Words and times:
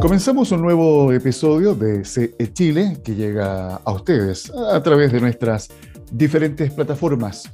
Comenzamos 0.00 0.50
un 0.50 0.62
nuevo 0.62 1.12
episodio 1.12 1.74
de 1.74 2.06
CE 2.06 2.52
Chile 2.54 2.96
que 3.04 3.14
llega 3.14 3.76
a 3.76 3.92
ustedes 3.92 4.50
a 4.50 4.82
través 4.82 5.12
de 5.12 5.20
nuestras 5.20 5.68
diferentes 6.10 6.72
plataformas. 6.72 7.50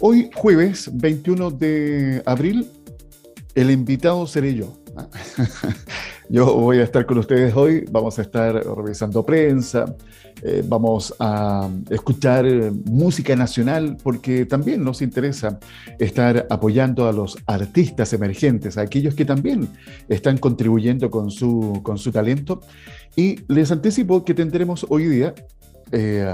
Hoy 0.00 0.30
jueves 0.34 0.88
21 0.90 1.50
de 1.50 2.22
abril, 2.24 2.70
el 3.54 3.70
invitado 3.70 4.26
seré 4.26 4.54
yo. 4.54 4.72
Yo 6.28 6.54
voy 6.54 6.78
a 6.78 6.84
estar 6.84 7.04
con 7.04 7.18
ustedes 7.18 7.54
hoy, 7.54 7.84
vamos 7.90 8.18
a 8.18 8.22
estar 8.22 8.54
revisando 8.54 9.24
prensa, 9.24 9.96
eh, 10.42 10.62
vamos 10.66 11.14
a 11.18 11.68
escuchar 11.90 12.46
eh, 12.46 12.70
música 12.86 13.36
nacional 13.36 13.96
porque 14.02 14.46
también 14.46 14.82
nos 14.82 15.02
interesa 15.02 15.58
estar 15.98 16.46
apoyando 16.48 17.08
a 17.08 17.12
los 17.12 17.36
artistas 17.46 18.12
emergentes, 18.12 18.78
a 18.78 18.82
aquellos 18.82 19.14
que 19.14 19.24
también 19.24 19.68
están 20.08 20.38
contribuyendo 20.38 21.10
con 21.10 21.30
su, 21.30 21.80
con 21.82 21.98
su 21.98 22.12
talento. 22.12 22.60
Y 23.16 23.40
les 23.48 23.70
anticipo 23.70 24.24
que 24.24 24.32
tendremos 24.32 24.86
hoy 24.88 25.06
día 25.06 25.34
eh, 25.90 26.24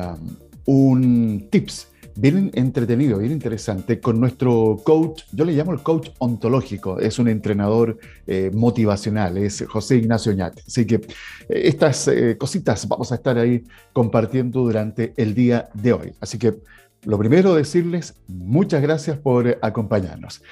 un 0.67 1.49
tips 1.51 1.89
bien 2.21 2.51
entretenido, 2.55 3.19
bien 3.19 3.31
interesante, 3.31 4.01
con 4.01 4.19
nuestro 4.19 4.77
coach, 4.83 5.23
yo 5.33 5.45
le 5.45 5.53
llamo 5.53 5.73
el 5.73 5.83
coach 5.83 6.11
ontológico, 6.19 6.99
es 6.99 7.21
un 7.21 7.29
entrenador 7.29 7.97
eh, 8.27 8.51
motivacional, 8.53 9.39
es 9.39 9.65
José 9.69 9.99
Ignacio 9.99 10.33
Ñat. 10.33 10.59
Así 10.67 10.85
que 10.85 10.97
eh, 10.97 11.07
estas 11.49 12.09
eh, 12.09 12.37
cositas 12.37 12.89
vamos 12.89 13.13
a 13.13 13.15
estar 13.15 13.39
ahí 13.39 13.63
compartiendo 13.93 14.63
durante 14.63 15.15
el 15.17 15.33
día 15.33 15.69
de 15.75 15.93
hoy. 15.93 16.13
Así 16.21 16.39
que 16.39 16.57
lo 17.05 17.19
primero, 17.19 17.55
decirles 17.55 18.15
muchas 18.27 18.83
gracias 18.83 19.17
por 19.19 19.57
acompañarnos. 19.63 20.43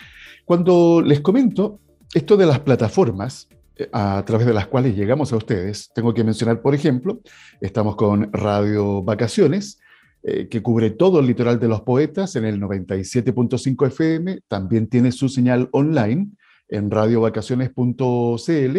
Cuando 0.44 1.02
les 1.04 1.20
comento 1.20 1.80
esto 2.14 2.36
de 2.36 2.46
las 2.46 2.60
plataformas, 2.60 3.48
a 3.92 4.22
través 4.24 4.46
de 4.46 4.54
las 4.54 4.68
cuales 4.68 4.96
llegamos 4.96 5.34
a 5.34 5.36
ustedes. 5.36 5.90
Tengo 5.94 6.14
que 6.14 6.24
mencionar, 6.24 6.62
por 6.62 6.74
ejemplo, 6.74 7.20
estamos 7.60 7.94
con 7.94 8.32
Radio 8.32 9.02
Vacaciones, 9.02 9.80
eh, 10.28 10.48
que 10.48 10.60
cubre 10.60 10.90
todo 10.90 11.20
el 11.20 11.28
litoral 11.28 11.60
de 11.60 11.68
los 11.68 11.82
poetas 11.82 12.34
en 12.34 12.44
el 12.44 12.60
97.5 12.60 13.86
FM, 13.86 14.40
también 14.48 14.88
tiene 14.88 15.12
su 15.12 15.28
señal 15.28 15.68
online 15.70 16.30
en 16.66 16.90
radiovacaciones.cl 16.90 18.78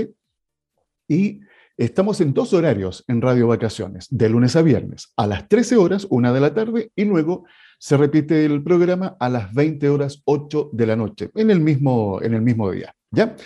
y 1.08 1.40
estamos 1.78 2.20
en 2.20 2.34
dos 2.34 2.52
horarios 2.52 3.06
en 3.08 3.22
Radio 3.22 3.48
Vacaciones, 3.48 4.08
de 4.10 4.28
lunes 4.28 4.58
a 4.58 4.62
viernes, 4.62 5.14
a 5.16 5.26
las 5.26 5.48
13 5.48 5.78
horas, 5.78 6.06
una 6.10 6.34
de 6.34 6.42
la 6.42 6.54
tarde, 6.54 6.92
y 6.98 7.06
luego 7.06 7.46
se 7.80 7.96
repite 7.96 8.44
el 8.44 8.62
programa 8.62 9.16
a 9.18 9.30
las 9.30 9.54
20 9.54 9.88
horas, 9.88 10.22
8 10.26 10.72
de 10.74 10.86
la 10.86 10.98
noche, 10.98 11.30
en 11.34 11.50
el 11.50 11.62
mismo, 11.62 12.22
en 12.22 12.34
el 12.34 12.42
mismo 12.42 12.70
día. 12.72 12.94
¿ya? 13.10 13.38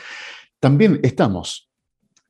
También 0.60 1.00
estamos 1.04 1.70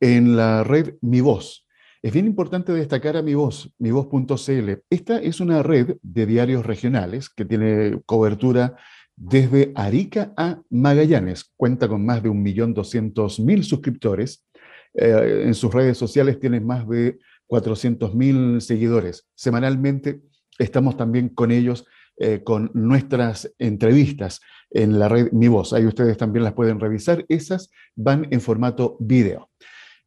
en 0.02 0.36
la 0.36 0.66
red 0.66 0.96
Mi 1.00 1.22
Voz, 1.22 1.66
es 2.04 2.14
bien 2.14 2.26
importante 2.26 2.74
destacar 2.74 3.16
a 3.16 3.22
Mi 3.22 3.36
Voz, 3.36 3.72
mivoz.cl. 3.78 4.72
Esta 4.90 5.18
es 5.20 5.40
una 5.40 5.62
red 5.62 5.98
de 6.02 6.26
diarios 6.26 6.66
regionales 6.66 7.30
que 7.30 7.46
tiene 7.46 8.02
cobertura 8.06 8.76
desde 9.16 9.72
Arica 9.76 10.34
a 10.36 10.62
Magallanes. 10.72 11.52
Cuenta 11.56 11.88
con 11.88 12.04
más 12.04 12.24
de 12.24 12.30
1.200.000 12.30 13.64
suscriptores. 13.64 14.48
Eh, 14.96 15.44
en 15.46 15.54
sus 15.54 15.72
redes 15.72 15.98
sociales 15.98 16.40
tiene 16.40 16.60
más 16.60 16.88
de 16.88 17.20
400.000 17.48 18.62
seguidores. 18.62 19.28
Semanalmente 19.36 20.22
estamos 20.58 20.98
también 20.98 21.30
con 21.30 21.52
ellos 21.52 21.86
eh, 22.18 22.42
con 22.44 22.72
nuestras 22.74 23.54
entrevistas 23.60 24.42
en 24.72 24.98
la 24.98 25.08
red 25.08 25.32
Mi 25.34 25.50
Voz. 25.50 25.72
Ahí 25.72 25.86
ustedes 25.86 26.18
también 26.18 26.44
las 26.44 26.54
pueden 26.54 26.80
revisar. 26.80 27.26
Esas 27.30 27.70
van 27.96 28.28
en 28.32 28.42
formato 28.42 28.98
video. 29.00 29.52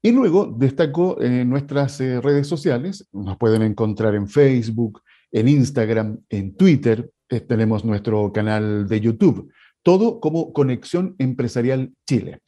Y 0.05 0.13
luego 0.13 0.45
destaco 0.45 1.19
en 1.23 1.49
nuestras 1.49 1.99
eh, 1.99 2.21
redes 2.21 2.47
sociales, 2.47 3.09
nos 3.11 3.39
pueden 3.39 3.63
encontrar 3.63 4.15
en 4.15 4.29
Facebook, 4.29 5.01
en 5.33 5.49
Instagram, 5.49 6.19
en 6.29 6.55
Twitter, 6.59 7.11
eh, 7.31 7.41
tenemos 7.41 7.87
nuestro 7.87 8.31
canal 8.31 8.87
de 8.87 9.01
YouTube, 9.01 9.51
todo 9.83 10.21
como 10.21 10.53
Conexión 10.53 11.15
Empresarial 11.19 11.91
Chile. 12.07 12.41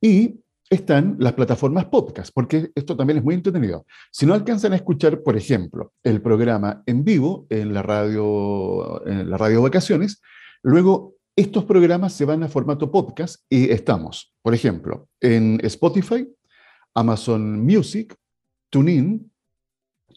Y 0.00 0.40
están 0.68 1.14
las 1.20 1.34
plataformas 1.34 1.84
podcast, 1.84 2.32
porque 2.34 2.72
esto 2.74 2.96
también 2.96 3.18
es 3.18 3.24
muy 3.24 3.36
entretenido. 3.36 3.86
Si 4.10 4.26
no 4.26 4.34
alcanzan 4.34 4.72
a 4.72 4.76
escuchar, 4.76 5.22
por 5.22 5.36
ejemplo, 5.36 5.92
el 6.02 6.20
programa 6.20 6.82
en 6.86 7.04
vivo 7.04 7.46
en 7.50 7.72
la 7.72 7.82
radio, 7.82 9.06
en 9.06 9.30
la 9.30 9.38
radio 9.38 9.62
Vacaciones, 9.62 10.20
luego 10.60 11.14
estos 11.36 11.66
programas 11.66 12.14
se 12.14 12.24
van 12.24 12.42
a 12.42 12.48
formato 12.48 12.90
podcast 12.90 13.44
y 13.48 13.70
estamos, 13.70 14.34
por 14.42 14.54
ejemplo, 14.54 15.08
en 15.20 15.60
Spotify, 15.62 16.26
Amazon 16.96 17.64
Music, 17.64 18.14
TuneIn, 18.70 19.30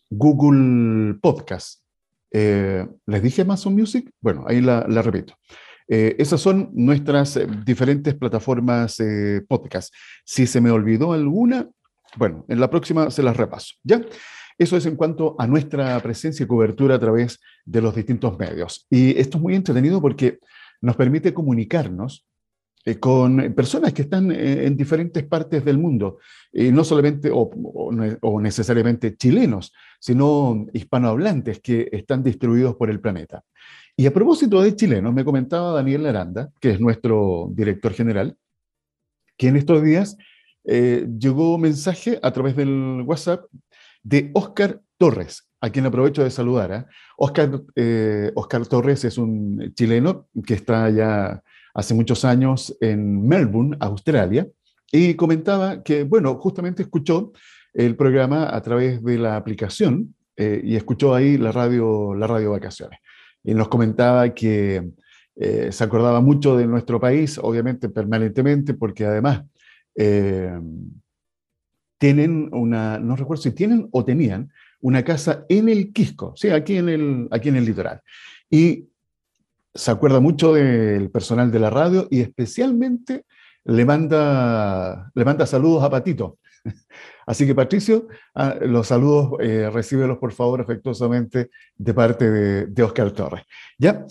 Google 0.10 1.16
Podcast. 1.22 1.84
Eh, 2.32 2.88
¿Les 3.06 3.22
dije 3.22 3.42
Amazon 3.42 3.76
Music? 3.76 4.10
Bueno, 4.22 4.46
ahí 4.48 4.62
la, 4.62 4.84
repito. 5.02 5.36
Eh, 5.88 6.16
esas 6.18 6.40
son 6.40 6.70
nuestras 6.74 7.36
eh, 7.38 7.48
diferentes 7.66 8.16
plataformas 8.16 8.98
podcast. 9.48 9.94
Si 10.24 10.48
se 10.48 10.62
me 10.62 10.72
olvidó 10.72 11.14
alguna, 11.14 11.70
bueno, 12.16 12.46
en 12.48 12.60
la 12.60 12.70
próxima 12.70 13.12
se 13.12 13.24
las 13.24 13.36
repaso. 13.36 13.76
¿Ya? 13.84 14.02
Eso 14.58 14.78
es 14.78 14.86
en 14.86 14.96
cuanto 14.96 15.36
a 15.40 15.48
nuestra 15.48 16.00
presencia 16.02 16.44
y 16.44 16.48
cobertura 16.48 16.96
a 16.96 17.00
través 17.00 17.40
de 17.66 17.82
los 17.82 17.96
distintos 17.96 18.38
medios. 18.38 18.88
Y 18.90 19.18
esto 19.18 19.38
es 19.38 19.44
muy 19.44 19.56
entretenido 19.56 20.02
porque 20.02 20.40
nos 20.82 20.96
permite 20.96 21.34
comunicarnos 21.34 22.26
eh, 22.26 22.29
con 23.00 23.54
personas 23.54 23.94
que 23.94 24.04
están 24.04 24.32
eh, 24.32 24.66
en 24.66 24.76
diferentes 24.78 25.24
partes 25.24 25.64
del 25.66 25.78
mundo, 25.78 26.20
y 26.52 26.72
no 26.72 26.84
solamente 26.84 27.30
o, 27.32 28.42
necesariamente 28.42 29.16
chilenos, 29.16 29.74
sino 30.00 30.66
hispanohablantes 30.74 31.60
que 31.60 31.90
están 31.92 32.24
distribuidos 32.24 32.76
por 32.76 32.90
el 32.90 33.00
planeta. 33.00 33.44
Y 33.96 34.06
a 34.06 34.14
propósito 34.14 34.62
de 34.62 34.76
chilenos, 34.76 35.14
me 35.14 35.26
comentaba 35.26 35.74
Daniel 35.74 36.06
Aranda, 36.06 36.52
que 36.60 36.72
es 36.72 36.80
nuestro 36.80 37.50
director 37.52 37.94
general, 37.94 38.38
que 39.38 39.50
en 39.50 39.58
estos 39.58 39.84
días 39.84 40.18
eh, 40.64 41.06
llegó 41.20 41.56
un 41.56 41.62
mensaje 41.62 42.20
a 42.22 42.32
través 42.32 42.56
del 42.56 43.04
WhatsApp 43.06 43.46
de 44.04 44.32
Oscar 44.34 44.82
Torres, 44.98 45.50
a 45.60 45.70
quien 45.70 45.86
aprovecho 45.86 46.24
de 46.24 46.32
saludar. 46.32 46.88
Oscar, 47.18 47.62
Oscar 48.36 48.68
Torres 48.68 49.04
es 49.04 49.18
un 49.18 49.74
chileno 49.76 50.30
que 50.46 50.54
está 50.54 50.90
ya 50.90 51.44
hace 51.80 51.94
muchos 51.94 52.26
años 52.26 52.76
en 52.82 53.28
Melbourne, 53.28 53.78
Australia, 53.80 54.48
y 54.92 55.14
comentaba 55.14 55.82
que, 55.84 56.04
bueno, 56.04 56.36
justamente 56.36 56.84
escuchó 56.84 57.32
el 57.74 57.96
programa 57.96 58.54
a 58.56 58.62
través 58.62 59.04
de 59.04 59.18
la 59.18 59.36
aplicación 59.36 60.16
eh, 60.36 60.62
y 60.64 60.76
escuchó 60.76 61.14
ahí 61.16 61.38
la 61.38 61.52
radio, 61.52 62.14
la 62.16 62.28
radio 62.28 62.52
Vacaciones. 62.52 63.00
Y 63.44 63.54
nos 63.54 63.70
comentaba 63.70 64.34
que 64.34 64.90
eh, 65.36 65.72
se 65.72 65.84
acordaba 65.84 66.22
mucho 66.22 66.58
de 66.58 66.68
nuestro 66.68 67.00
país, 67.00 67.40
obviamente 67.42 67.88
permanentemente, 67.88 68.74
porque 68.74 69.06
además 69.06 69.44
eh, 69.96 70.60
tienen 71.98 72.50
una, 72.52 73.00
no 73.00 73.16
recuerdo 73.16 73.44
si 73.44 73.52
tienen 73.52 73.88
o 73.92 74.04
tenían, 74.04 74.52
una 74.82 75.04
casa 75.04 75.46
en 75.50 75.70
el 75.70 75.94
Quisco, 75.94 76.34
sí, 76.36 76.50
aquí 76.50 76.78
en 76.78 76.90
el, 76.90 77.28
aquí 77.32 77.50
en 77.50 77.58
el 77.58 77.66
litoral. 77.66 78.02
Y 78.50 78.90
se 79.80 79.92
acuerda 79.92 80.20
mucho 80.20 80.54
del 80.54 81.10
personal 81.10 81.52
de 81.52 81.60
la 81.60 81.70
radio 81.70 82.06
y 82.12 82.20
especialmente 82.20 83.24
le 83.64 83.86
manda, 83.86 85.10
le 85.16 85.24
manda 85.26 85.46
saludos 85.46 85.84
a 85.84 85.90
Patito. 85.90 86.38
Así 87.26 87.48
que 87.48 87.56
Patricio, 87.56 88.10
ah, 88.36 88.56
los 88.60 88.88
saludos, 88.88 89.40
eh, 89.40 89.70
recíbelos 89.72 90.18
por 90.18 90.34
favor 90.34 90.60
afectuosamente 90.60 91.50
de 91.78 91.94
parte 91.94 92.30
de, 92.30 92.84
Oscar 92.84 93.12
Torres. 93.12 93.44
¿Ya? 93.78 94.06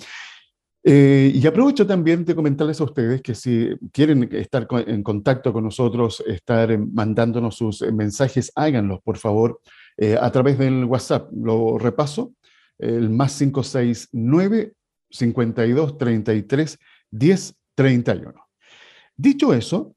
Eh, 0.82 1.32
y 1.34 1.46
aprovecho 1.46 1.86
también 1.86 2.24
de 2.24 2.34
comentarles 2.34 2.80
a 2.80 2.84
ustedes 2.84 3.20
que 3.20 3.34
si 3.34 3.68
quieren 3.92 4.26
estar 4.32 4.66
en 4.86 5.02
contacto 5.02 5.52
con 5.52 5.64
nosotros, 5.64 6.24
estar 6.26 6.78
mandándonos 6.78 7.56
sus 7.56 7.82
mensajes, 7.92 8.50
háganlos 8.54 9.00
por 9.02 9.18
favor 9.18 9.60
eh, 9.98 10.16
a 10.18 10.32
través 10.32 10.56
del 10.56 10.86
WhatsApp. 10.86 11.28
Lo 11.34 11.76
repaso, 11.76 12.32
el 12.78 13.10
más 13.10 13.36
569 13.36 14.77
52 15.10 15.98
33 15.98 16.78
10 17.10 17.54
31. 17.74 18.34
Dicho 19.16 19.54
eso, 19.54 19.94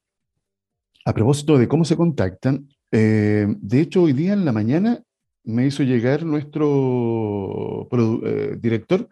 a 1.06 1.14
propósito 1.14 1.58
de 1.58 1.68
cómo 1.68 1.86
se 1.86 1.98
contactan, 1.98 2.68
eh, 2.92 3.48
de 3.48 3.82
hecho 3.82 4.04
hoy 4.04 4.14
día 4.14 4.34
en 4.34 4.46
la 4.46 4.52
mañana 4.52 5.02
me 5.44 5.66
hizo 5.66 5.84
llegar 5.84 6.24
nuestro 6.24 7.88
eh, 8.24 8.58
director 8.60 9.10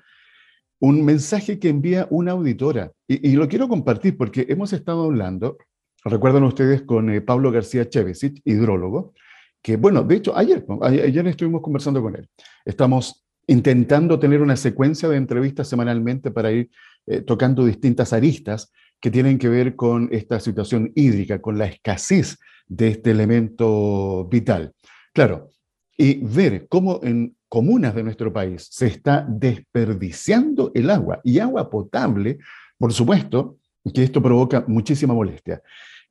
un 0.80 1.04
mensaje 1.04 1.60
que 1.60 1.70
envía 1.70 2.08
una 2.10 2.32
auditora 2.32 2.92
y, 3.08 3.34
lo 3.34 3.48
quiero 3.48 3.68
compartir 3.68 4.18
porque 4.18 4.46
hemos 4.50 4.72
estado 4.72 5.06
hablando, 5.06 5.58
recuerdan 6.06 6.44
ustedes, 6.44 6.84
con 6.84 7.10
eh, 7.10 7.22
Pablo 7.22 7.52
García 7.52 7.90
Chevesic, 7.90 8.42
hidrólogo, 8.46 9.14
que 9.62 9.76
bueno, 9.76 10.04
de 10.04 10.16
hecho 10.16 10.38
ayer, 10.38 10.66
ayer 10.82 11.28
estuvimos 11.28 11.62
conversando 11.62 12.02
con 12.02 12.16
él. 12.16 12.30
Estamos 12.64 13.26
intentando 13.50 14.20
tener 14.20 14.44
una 14.44 14.56
secuencia 14.56 15.10
de 15.10 15.18
entrevistas 15.18 15.68
semanalmente 15.68 16.30
para 16.30 16.52
ir 16.52 16.70
eh, 17.08 17.22
tocando 17.22 17.66
distintas 17.66 18.14
aristas 18.14 18.72
que 19.00 19.10
tienen 19.10 19.40
que 19.40 19.50
ver 19.50 19.76
con 19.76 20.08
esta 20.12 20.40
situación 20.40 20.92
hídrica, 20.94 21.42
con 21.42 21.58
la 21.58 21.66
escasez 21.66 22.38
de 22.68 22.90
este 22.90 23.10
elemento 23.10 24.28
vital. 24.30 24.72
Claro, 25.14 25.50
y 25.98 26.24
ver 26.24 26.68
cómo 26.70 27.00
en 27.02 27.36
comunas 27.48 27.96
de 27.96 28.04
nuestro 28.04 28.32
país 28.32 28.68
se 28.70 28.86
está 28.86 29.26
desperdiciando 29.28 30.72
el 30.76 30.92
agua 30.92 31.20
y 31.24 31.40
agua 31.40 31.72
potable, 31.72 32.38
por 32.78 32.94
supuesto, 32.94 33.58
que 33.92 34.04
esto 34.04 34.22
provoca 34.22 34.64
muchísima 34.68 35.16
molestia. 35.16 35.64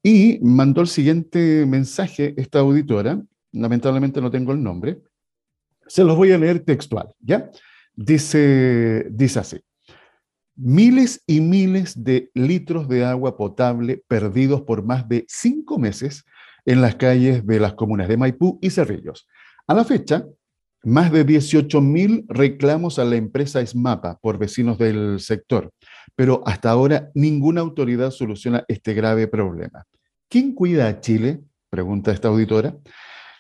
Y 0.03 0.41
mandó 0.43 0.81
el 0.81 0.89
siguiente 0.89 1.65
mensaje 1.67 2.35
esta 2.37 2.59
auditora, 2.59 3.23
lamentablemente 3.53 4.21
no 4.21 4.29
tengo 4.29 4.51
el 4.51 4.61
nombre, 4.61 4.99
se 5.89 6.05
los 6.05 6.17
voy 6.17 6.33
a 6.33 6.39
leer 6.39 6.61
textual, 6.61 7.09
¿ya? 7.21 7.51
Dice, 7.95 9.07
dice 9.11 9.41
así, 9.41 9.61
miles 10.55 11.23
y 11.27 11.41
miles 11.41 12.05
de 12.05 12.31
litros 12.35 12.89
de 12.89 13.05
agua 13.05 13.37
potable 13.37 14.03
perdidos 14.07 14.63
por 14.63 14.85
más 14.85 15.09
de 15.09 15.25
cinco 15.29 15.79
meses 15.79 16.25
en 16.65 16.81
las 16.81 16.97
calles 16.97 17.47
de 17.47 17.61
las 17.61 17.75
comunas 17.75 18.09
de 18.09 18.17
Maipú 18.17 18.59
y 18.61 18.71
Cerrillos. 18.71 19.27
A 19.67 19.75
la 19.75 19.85
fecha, 19.85 20.27
más 20.85 21.11
de 21.11 21.27
18.000 21.27 22.27
reclamos 22.29 22.99
a 22.99 23.05
la 23.05 23.17
empresa 23.17 23.65
SMAPA 23.65 24.19
por 24.21 24.39
vecinos 24.39 24.79
del 24.79 25.19
sector, 25.21 25.73
pero 26.15 26.43
hasta 26.47 26.71
ahora 26.71 27.11
ninguna 27.15 27.61
autoridad 27.61 28.11
soluciona 28.11 28.65
este 28.69 28.95
grave 28.95 29.27
problema. 29.27 29.85
¿Quién 30.29 30.55
cuida 30.55 30.89
a 30.89 31.01
Chile? 31.01 31.41
Pregunta 31.71 32.13
esta 32.13 32.29
auditora. 32.29 32.77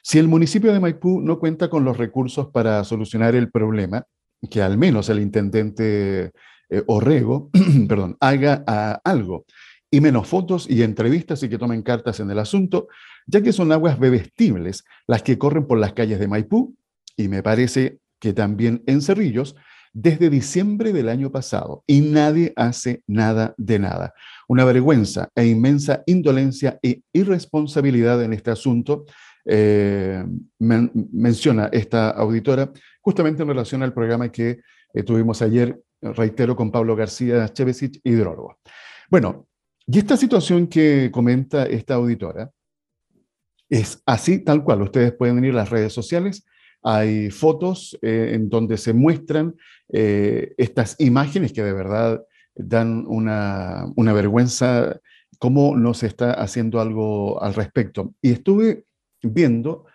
Si 0.03 0.19
el 0.19 0.29
municipio 0.29 0.73
de 0.73 0.81
Maipú 0.81 1.21
no 1.21 1.39
cuenta 1.39 1.69
con 1.69 1.85
los 1.85 1.97
recursos 1.97 2.49
para 2.49 2.83
solucionar 2.85 3.35
el 3.35 3.51
problema, 3.51 4.05
que 4.51 4.63
al 4.63 4.79
menos 4.79 5.09
el 5.09 5.21
intendente 5.21 6.33
eh, 6.71 6.83
Orrego, 6.87 7.51
perdón, 7.89 8.17
haga 8.21 8.65
ah, 8.67 9.01
algo, 9.05 9.45
y 9.91 10.01
menos 10.01 10.27
fotos 10.29 10.69
y 10.69 10.83
entrevistas 10.83 11.43
y 11.43 11.49
que 11.49 11.59
tomen 11.59 11.83
cartas 11.83 12.21
en 12.21 12.31
el 12.31 12.39
asunto, 12.39 12.89
ya 13.27 13.43
que 13.43 13.53
son 13.53 13.73
aguas 13.73 13.99
bebestibles 13.99 14.85
las 15.07 15.23
que 15.23 15.39
corren 15.39 15.67
por 15.67 15.79
las 15.79 15.95
calles 15.95 16.19
de 16.19 16.29
Maipú 16.29 16.77
y 17.17 17.29
me 17.29 17.43
parece 17.43 17.99
que 18.21 18.33
también 18.33 18.83
en 18.87 19.01
Cerrillos, 19.01 19.57
desde 19.93 20.31
diciembre 20.31 20.93
del 20.93 21.09
año 21.09 21.33
pasado 21.33 21.83
y 21.87 22.01
nadie 22.01 22.53
hace 22.57 23.03
nada 23.07 23.55
de 23.57 23.79
nada. 23.79 24.15
Una 24.47 24.65
vergüenza 24.65 25.31
e 25.35 25.47
inmensa 25.47 26.03
indolencia 26.07 26.79
e 26.83 27.03
irresponsabilidad 27.13 28.23
en 28.23 28.33
este 28.33 28.51
asunto, 28.51 29.07
eh, 29.51 30.25
menciona 30.59 31.71
esta 31.73 32.11
auditora, 32.11 32.71
justamente 33.01 33.43
en 33.43 33.49
relación 33.49 33.83
al 33.83 33.95
programa 33.95 34.31
que 34.31 34.61
eh, 34.93 35.03
tuvimos 35.03 35.41
ayer, 35.41 35.81
reitero, 36.03 36.55
con 36.55 36.71
Pablo 36.71 36.95
García 36.95 37.49
Chevesic, 37.49 38.01
hidrólogo. 38.05 38.59
Bueno, 39.11 39.49
y 39.87 39.99
esta 39.99 40.19
situación 40.19 40.67
que 40.67 41.11
comenta 41.11 41.65
esta 41.65 41.95
auditora 41.95 42.51
es 43.71 44.03
así, 44.05 44.41
tal 44.45 44.63
cual. 44.63 44.83
Ustedes 44.83 45.13
pueden 45.13 45.43
ir 45.43 45.53
a 45.53 45.57
las 45.57 45.71
redes 45.71 45.93
sociales 45.93 46.45
hay 46.81 47.31
fotos 47.31 47.99
eh, 48.03 48.31
en 48.35 48.49
donde 48.49 48.77
se 48.77 48.93
muestran 48.93 49.57
estas 49.91 50.97
imágenes 50.99 51.53
que 51.55 51.65
de 51.65 51.73
verdad 51.73 52.23
dan 52.55 53.05
una, 53.09 53.87
una 53.97 54.13
vergüenza 54.13 55.01
cómo 55.39 55.77
no 55.77 55.95
se 55.95 56.07
está 56.07 56.33
haciendo 56.33 56.81
algo 56.81 57.43
al 57.43 57.55
respecto. 57.55 58.15
Y 58.21 58.33
estuve 58.33 58.85
viendo 59.23 59.87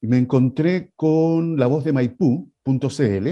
y 0.00 0.06
me 0.06 0.18
encontré 0.18 0.92
con 0.96 1.58
la 1.58 1.66
voz 1.66 1.84
de 1.84 1.92
Maipú.cl, 1.92 3.28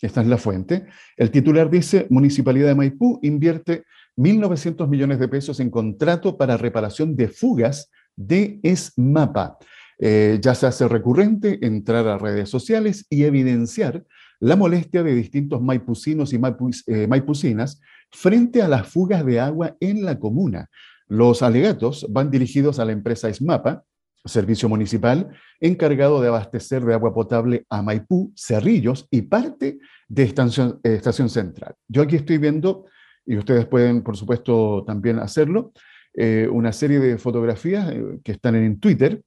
esta 0.00 0.20
es 0.20 0.26
la 0.26 0.38
fuente. 0.38 0.86
El 1.16 1.30
titular 1.30 1.70
dice, 1.70 2.06
Municipalidad 2.10 2.68
de 2.68 2.74
Maipú 2.74 3.18
invierte 3.22 3.84
1.900 4.16 4.88
millones 4.88 5.18
de 5.18 5.28
pesos 5.28 5.60
en 5.60 5.70
contrato 5.70 6.36
para 6.36 6.56
reparación 6.56 7.16
de 7.16 7.28
fugas 7.28 7.90
de 8.14 8.60
ESMAPA. 8.62 9.58
Eh, 9.98 10.38
ya 10.42 10.54
se 10.54 10.66
hace 10.66 10.88
recurrente 10.88 11.58
entrar 11.66 12.06
a 12.06 12.18
redes 12.18 12.50
sociales 12.50 13.06
y 13.08 13.24
evidenciar 13.24 14.04
la 14.40 14.56
molestia 14.56 15.02
de 15.02 15.14
distintos 15.14 15.62
maipucinos 15.62 16.32
y 16.32 16.40
eh, 16.86 17.06
maipucinas 17.06 17.80
frente 18.10 18.60
a 18.60 18.68
las 18.68 18.86
fugas 18.86 19.24
de 19.24 19.40
agua 19.40 19.76
en 19.80 20.04
la 20.04 20.18
comuna. 20.18 20.68
Los 21.08 21.42
alegatos 21.42 22.06
van 22.10 22.30
dirigidos 22.30 22.78
a 22.78 22.84
la 22.84 22.92
empresa 22.92 23.32
SMAPA, 23.32 23.84
servicio 24.26 24.68
municipal 24.68 25.30
encargado 25.60 26.20
de 26.20 26.28
abastecer 26.28 26.84
de 26.84 26.94
agua 26.94 27.14
potable 27.14 27.64
a 27.70 27.82
Maipú, 27.82 28.32
Cerrillos 28.36 29.06
y 29.10 29.22
parte 29.22 29.78
de 30.08 30.22
Estación, 30.22 30.80
eh, 30.82 30.94
estación 30.94 31.28
Central. 31.28 31.74
Yo 31.88 32.02
aquí 32.02 32.16
estoy 32.16 32.38
viendo, 32.38 32.86
y 33.24 33.36
ustedes 33.36 33.66
pueden, 33.66 34.02
por 34.02 34.16
supuesto, 34.16 34.84
también 34.86 35.18
hacerlo, 35.18 35.72
una 36.50 36.72
serie 36.72 36.98
de 36.98 37.18
fotografías 37.18 37.92
que 38.24 38.32
están 38.32 38.54
en 38.54 38.80
Twitter, 38.80 39.20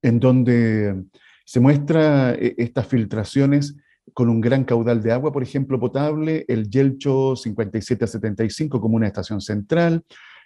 en 0.00 0.18
donde 0.18 1.04
se 1.44 1.60
muestra 1.60 2.34
eh, 2.34 2.54
estas 2.58 2.86
filtraciones 2.86 3.76
con 4.12 4.28
un 4.28 4.40
gran 4.40 4.64
caudal 4.64 5.02
de 5.02 5.12
agua, 5.12 5.32
por 5.32 5.42
ejemplo, 5.42 5.78
potable, 5.78 6.44
el 6.48 6.68
Yelcho 6.68 7.36
5775 7.36 8.80
como 8.80 8.96
una 8.96 9.06
estación 9.06 9.40
central. 9.40 10.02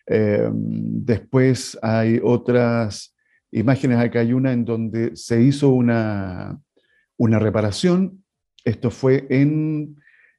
Eh, 0.06 0.48
después 0.52 1.76
hay 1.82 2.20
otras 2.22 3.14
imágenes, 3.58 3.98
acá 3.98 4.20
hay 4.20 4.32
una 4.32 4.52
en 4.52 4.64
donde 4.64 5.16
se 5.16 5.42
hizo 5.42 5.70
una, 5.70 6.58
una 7.16 7.38
reparación. 7.38 8.24
Esto 8.64 8.90
fue 8.90 9.26
en, 9.30 9.96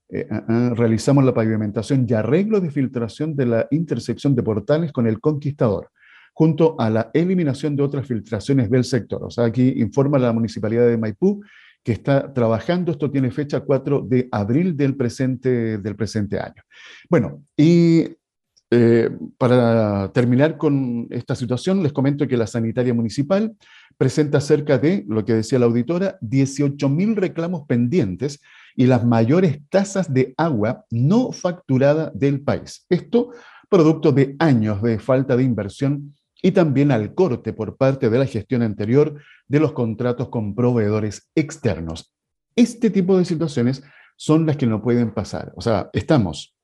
eh, 0.09 0.27
ah, 0.29 0.45
ah, 0.47 0.73
realizamos 0.75 1.23
la 1.23 1.33
pavimentación 1.33 2.05
y 2.07 2.13
arreglo 2.13 2.59
de 2.59 2.71
filtración 2.71 3.35
de 3.35 3.45
la 3.45 3.67
intersección 3.71 4.35
de 4.35 4.43
portales 4.43 4.91
con 4.91 5.07
el 5.07 5.19
Conquistador 5.19 5.89
junto 6.33 6.79
a 6.79 6.91
la 6.91 7.09
eliminación 7.15 7.75
de 7.75 7.81
otras 7.81 8.05
filtraciones 8.05 8.69
del 8.69 8.83
sector. 8.83 9.23
O 9.23 9.31
sea, 9.31 9.45
aquí 9.45 9.73
informa 9.77 10.19
la 10.19 10.31
Municipalidad 10.31 10.85
de 10.85 10.95
Maipú 10.95 11.41
que 11.83 11.93
está 11.93 12.31
trabajando, 12.31 12.91
esto 12.91 13.09
tiene 13.09 13.31
fecha 13.31 13.61
4 13.61 14.01
de 14.01 14.27
abril 14.31 14.75
del 14.75 14.95
presente, 14.95 15.77
del 15.77 15.95
presente 15.95 16.37
año. 16.37 16.61
Bueno, 17.09 17.43
y 17.55 18.05
eh, 18.69 19.09
para 19.37 20.11
terminar 20.11 20.57
con 20.57 21.07
esta 21.09 21.35
situación, 21.35 21.81
les 21.83 21.93
comento 21.93 22.27
que 22.27 22.35
la 22.35 22.47
sanitaria 22.47 22.93
municipal 22.93 23.55
presenta 23.97 24.41
cerca 24.41 24.77
de, 24.77 25.05
lo 25.07 25.23
que 25.23 25.35
decía 25.35 25.59
la 25.59 25.65
auditora, 25.65 26.19
18.000 26.21 27.15
reclamos 27.15 27.65
pendientes 27.67 28.41
y 28.75 28.85
las 28.85 29.05
mayores 29.05 29.61
tasas 29.69 30.13
de 30.13 30.33
agua 30.37 30.85
no 30.91 31.31
facturada 31.31 32.11
del 32.13 32.41
país. 32.41 32.85
Esto 32.89 33.31
producto 33.69 34.11
de 34.11 34.35
años 34.39 34.81
de 34.81 34.99
falta 34.99 35.35
de 35.35 35.43
inversión 35.43 36.15
y 36.41 36.51
también 36.51 36.91
al 36.91 37.13
corte 37.13 37.53
por 37.53 37.77
parte 37.77 38.09
de 38.09 38.19
la 38.19 38.25
gestión 38.25 38.61
anterior 38.61 39.19
de 39.47 39.59
los 39.59 39.71
contratos 39.71 40.29
con 40.29 40.55
proveedores 40.55 41.29
externos. 41.35 42.13
Este 42.55 42.89
tipo 42.89 43.17
de 43.17 43.25
situaciones 43.25 43.83
son 44.15 44.45
las 44.45 44.57
que 44.57 44.67
no 44.67 44.81
pueden 44.81 45.13
pasar. 45.13 45.53
O 45.55 45.61
sea, 45.61 45.89
estamos 45.93 46.55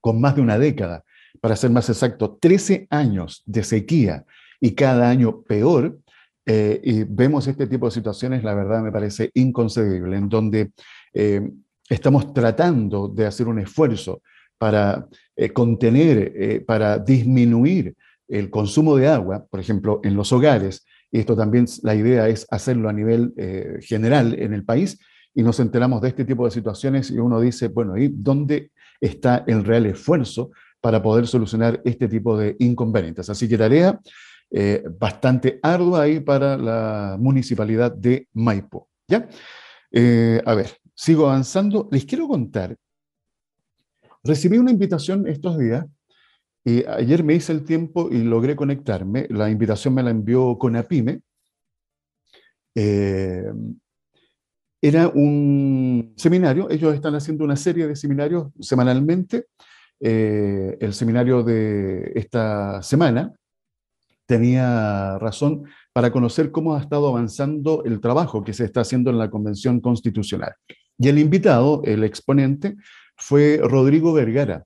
con 0.00 0.20
más 0.20 0.36
de 0.36 0.42
una 0.42 0.58
década, 0.58 1.04
para 1.40 1.56
ser 1.56 1.70
más 1.70 1.88
exacto, 1.88 2.38
13 2.40 2.86
años 2.90 3.42
de 3.46 3.62
sequía 3.62 4.24
y 4.60 4.72
cada 4.72 5.08
año 5.08 5.42
peor, 5.42 5.98
eh, 6.46 6.80
y 6.82 7.04
vemos 7.04 7.46
este 7.46 7.66
tipo 7.66 7.86
de 7.86 7.92
situaciones, 7.92 8.42
la 8.42 8.54
verdad 8.54 8.82
me 8.82 8.92
parece 8.92 9.30
inconcebible, 9.34 10.16
en 10.16 10.28
donde 10.28 10.72
eh, 11.12 11.48
estamos 11.88 12.32
tratando 12.32 13.08
de 13.08 13.26
hacer 13.26 13.48
un 13.48 13.58
esfuerzo 13.58 14.22
para 14.56 15.06
eh, 15.36 15.50
contener, 15.50 16.64
para 16.66 16.98
disminuir 16.98 17.94
el 18.26 18.50
consumo 18.50 18.96
de 18.96 19.08
agua, 19.08 19.46
por 19.48 19.60
ejemplo, 19.60 20.00
en 20.02 20.14
los 20.16 20.32
hogares, 20.32 20.84
y 21.10 21.20
esto 21.20 21.36
también 21.36 21.66
la 21.82 21.94
idea 21.94 22.28
es 22.28 22.46
hacerlo 22.50 22.88
a 22.88 22.92
nivel 22.92 23.32
general 23.80 24.34
en 24.38 24.52
el 24.52 24.64
país, 24.64 24.98
y 25.34 25.42
nos 25.42 25.60
enteramos 25.60 26.02
de 26.02 26.08
este 26.08 26.24
tipo 26.24 26.44
de 26.44 26.50
situaciones 26.50 27.10
y 27.10 27.18
uno 27.18 27.40
dice, 27.40 27.68
bueno, 27.68 27.96
¿y 27.96 28.08
dónde 28.08 28.72
está 29.00 29.44
el 29.46 29.64
real 29.64 29.86
esfuerzo 29.86 30.50
para 30.80 31.02
poder 31.02 31.26
solucionar 31.26 31.80
este 31.84 32.08
tipo 32.08 32.36
de 32.36 32.56
inconvenientes? 32.58 33.28
Así 33.30 33.48
que 33.48 33.58
tarea 33.58 33.98
eh, 34.50 34.82
bastante 34.98 35.60
ardua 35.62 36.02
ahí 36.02 36.20
para 36.20 36.56
la 36.56 37.16
municipalidad 37.18 37.92
de 37.92 38.28
Maipo. 38.32 38.88
¿ya? 39.06 39.28
Eh, 39.90 40.40
a 40.44 40.54
ver, 40.54 40.78
sigo 40.94 41.26
avanzando. 41.26 41.88
Les 41.90 42.04
quiero 42.04 42.28
contar, 42.28 42.76
recibí 44.24 44.58
una 44.58 44.70
invitación 44.70 45.26
estos 45.26 45.58
días 45.58 45.86
y 46.64 46.84
ayer 46.86 47.24
me 47.24 47.34
hice 47.34 47.52
el 47.52 47.64
tiempo 47.64 48.08
y 48.10 48.22
logré 48.22 48.56
conectarme. 48.56 49.26
La 49.30 49.50
invitación 49.50 49.94
me 49.94 50.02
la 50.02 50.10
envió 50.10 50.58
Conapime. 50.58 51.20
Eh, 52.74 53.50
era 54.80 55.08
un 55.08 56.14
seminario, 56.16 56.70
ellos 56.70 56.94
están 56.94 57.14
haciendo 57.14 57.44
una 57.44 57.56
serie 57.56 57.86
de 57.88 57.96
seminarios 57.96 58.48
semanalmente. 58.60 59.46
Eh, 60.00 60.76
el 60.80 60.94
seminario 60.94 61.42
de 61.42 62.12
esta 62.14 62.82
semana 62.82 63.32
tenía 64.26 65.18
razón 65.18 65.64
para 65.92 66.12
conocer 66.12 66.50
cómo 66.50 66.74
ha 66.74 66.80
estado 66.80 67.08
avanzando 67.08 67.82
el 67.84 68.00
trabajo 68.00 68.44
que 68.44 68.52
se 68.52 68.64
está 68.64 68.82
haciendo 68.82 69.10
en 69.10 69.18
la 69.18 69.30
Convención 69.30 69.80
Constitucional. 69.80 70.54
Y 70.98 71.08
el 71.08 71.18
invitado, 71.18 71.82
el 71.84 72.04
exponente, 72.04 72.76
fue 73.16 73.60
Rodrigo 73.62 74.12
Vergara, 74.12 74.64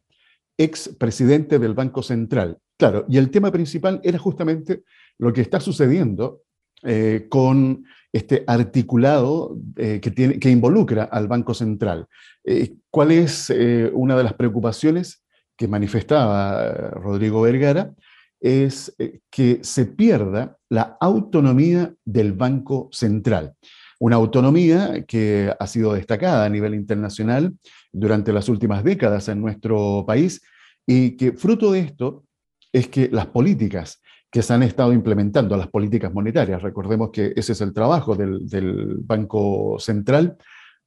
ex 0.59 0.89
presidente 0.99 1.59
del 1.59 1.75
Banco 1.75 2.03
Central, 2.03 2.59
Claro, 2.83 3.07
y 3.09 3.17
el 3.17 3.31
tema 3.31 3.53
principal 3.53 4.01
era 4.03 4.19
justamente 4.19 4.83
lo 5.17 5.33
que 5.33 5.41
está 5.41 5.61
sucediendo 5.61 6.43
eh, 6.83 7.27
con 7.29 7.85
este 8.13 8.43
articulado 8.45 9.57
eh, 9.77 10.01
que, 10.03 10.11
tiene, 10.11 10.41
que 10.41 10.51
involucra 10.51 11.05
al 11.05 11.29
Banco 11.29 11.55
Central. 11.55 12.07
Eh, 12.43 12.75
¿Cuál 12.91 13.13
es 13.13 13.53
una 13.93 14.17
de 14.17 14.25
las 14.25 14.35
preocupaciones 14.35 15.22
que 15.63 15.69
manifestaba 15.69 16.91
Rodrigo 16.91 17.43
Vergara? 17.43 17.95
Es 18.41 18.93
que 19.31 19.61
se 19.63 19.87
pierda 19.87 20.57
la 20.69 20.97
autonomía 21.01 21.95
del 22.05 22.33
Banco 22.33 22.89
Central. 22.91 23.55
Una 24.01 24.17
autonomía 24.17 25.05
que 25.07 25.55
ha 25.57 25.67
sido 25.69 25.93
destacada 25.93 26.45
a 26.45 26.49
nivel 26.49 26.75
internacional 26.75 27.55
durante 27.93 28.33
las 28.33 28.49
últimas 28.49 28.83
décadas 28.83 29.29
en 29.29 29.41
nuestro 29.41 30.03
país 30.05 30.43
y 30.85 31.17
que 31.17 31.35
fruto 31.35 31.71
de 31.71 31.81
esto 31.81 32.25
es 32.73 32.89
que 32.89 33.09
las 33.13 33.27
políticas 33.27 34.03
que 34.29 34.43
se 34.43 34.55
han 34.55 34.65
estado 34.65 34.93
implementando, 34.93 35.57
las 35.57 35.69
políticas 35.69 36.13
monetarias, 36.13 36.63
recordemos 36.63 37.11
que 37.13 37.33
ese 37.37 37.53
es 37.53 37.61
el 37.61 37.73
trabajo 37.73 38.17
del, 38.17 38.97
Banco 39.05 39.77
Central, 39.79 40.37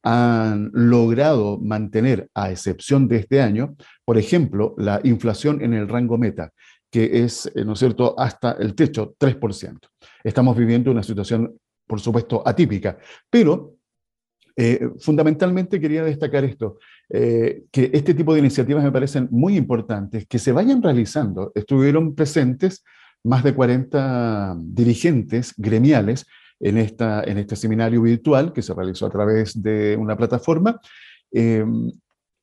han 0.05 0.69
logrado 0.71 1.57
mantener, 1.57 2.29
a 2.35 2.51
excepción 2.51 3.07
de 3.07 3.17
este 3.17 3.41
año, 3.41 3.75
por 4.05 4.19
ejemplo, 4.19 4.75
la 4.77 5.01
inflación 5.03 5.63
en 5.63 5.73
el 5.73 5.89
rango 5.89 6.19
meta, 6.19 6.51
que 6.91 7.23
es, 7.23 7.51
eh, 7.55 7.65
¿no 7.65 7.73
es 7.73 7.79
cierto?, 7.79 8.13
hasta 8.17 8.51
el 8.51 8.75
techo, 8.75 9.15
3%. 9.17 9.79
Estamos 10.23 10.55
viviendo 10.55 10.91
una 10.91 11.01
situación, 11.01 11.57
por 11.87 11.99
supuesto, 11.99 12.43
atípica, 12.45 12.99
pero 13.31 13.77
eh, 14.55 14.89
fundamentalmente 14.99 15.81
quería 15.81 16.03
destacar 16.03 16.45
esto, 16.45 16.77
eh, 17.09 17.63
que 17.71 17.89
este 17.91 18.13
tipo 18.13 18.31
de 18.33 18.41
iniciativas 18.41 18.83
me 18.83 18.91
parecen 18.91 19.27
muy 19.31 19.57
importantes, 19.57 20.27
que 20.27 20.37
se 20.37 20.51
vayan 20.51 20.83
realizando. 20.83 21.51
Estuvieron 21.55 22.13
presentes 22.13 22.83
más 23.23 23.43
de 23.43 23.55
40 23.55 24.55
dirigentes 24.59 25.51
gremiales 25.57 26.27
en, 26.59 26.77
esta, 26.77 27.23
en 27.23 27.37
este 27.37 27.55
seminario 27.55 28.01
virtual 28.01 28.53
que 28.53 28.61
se 28.61 28.73
realizó 28.73 29.05
a 29.05 29.11
través 29.11 29.61
de 29.61 29.95
una 29.97 30.15
plataforma. 30.15 30.79
Eh, 31.31 31.65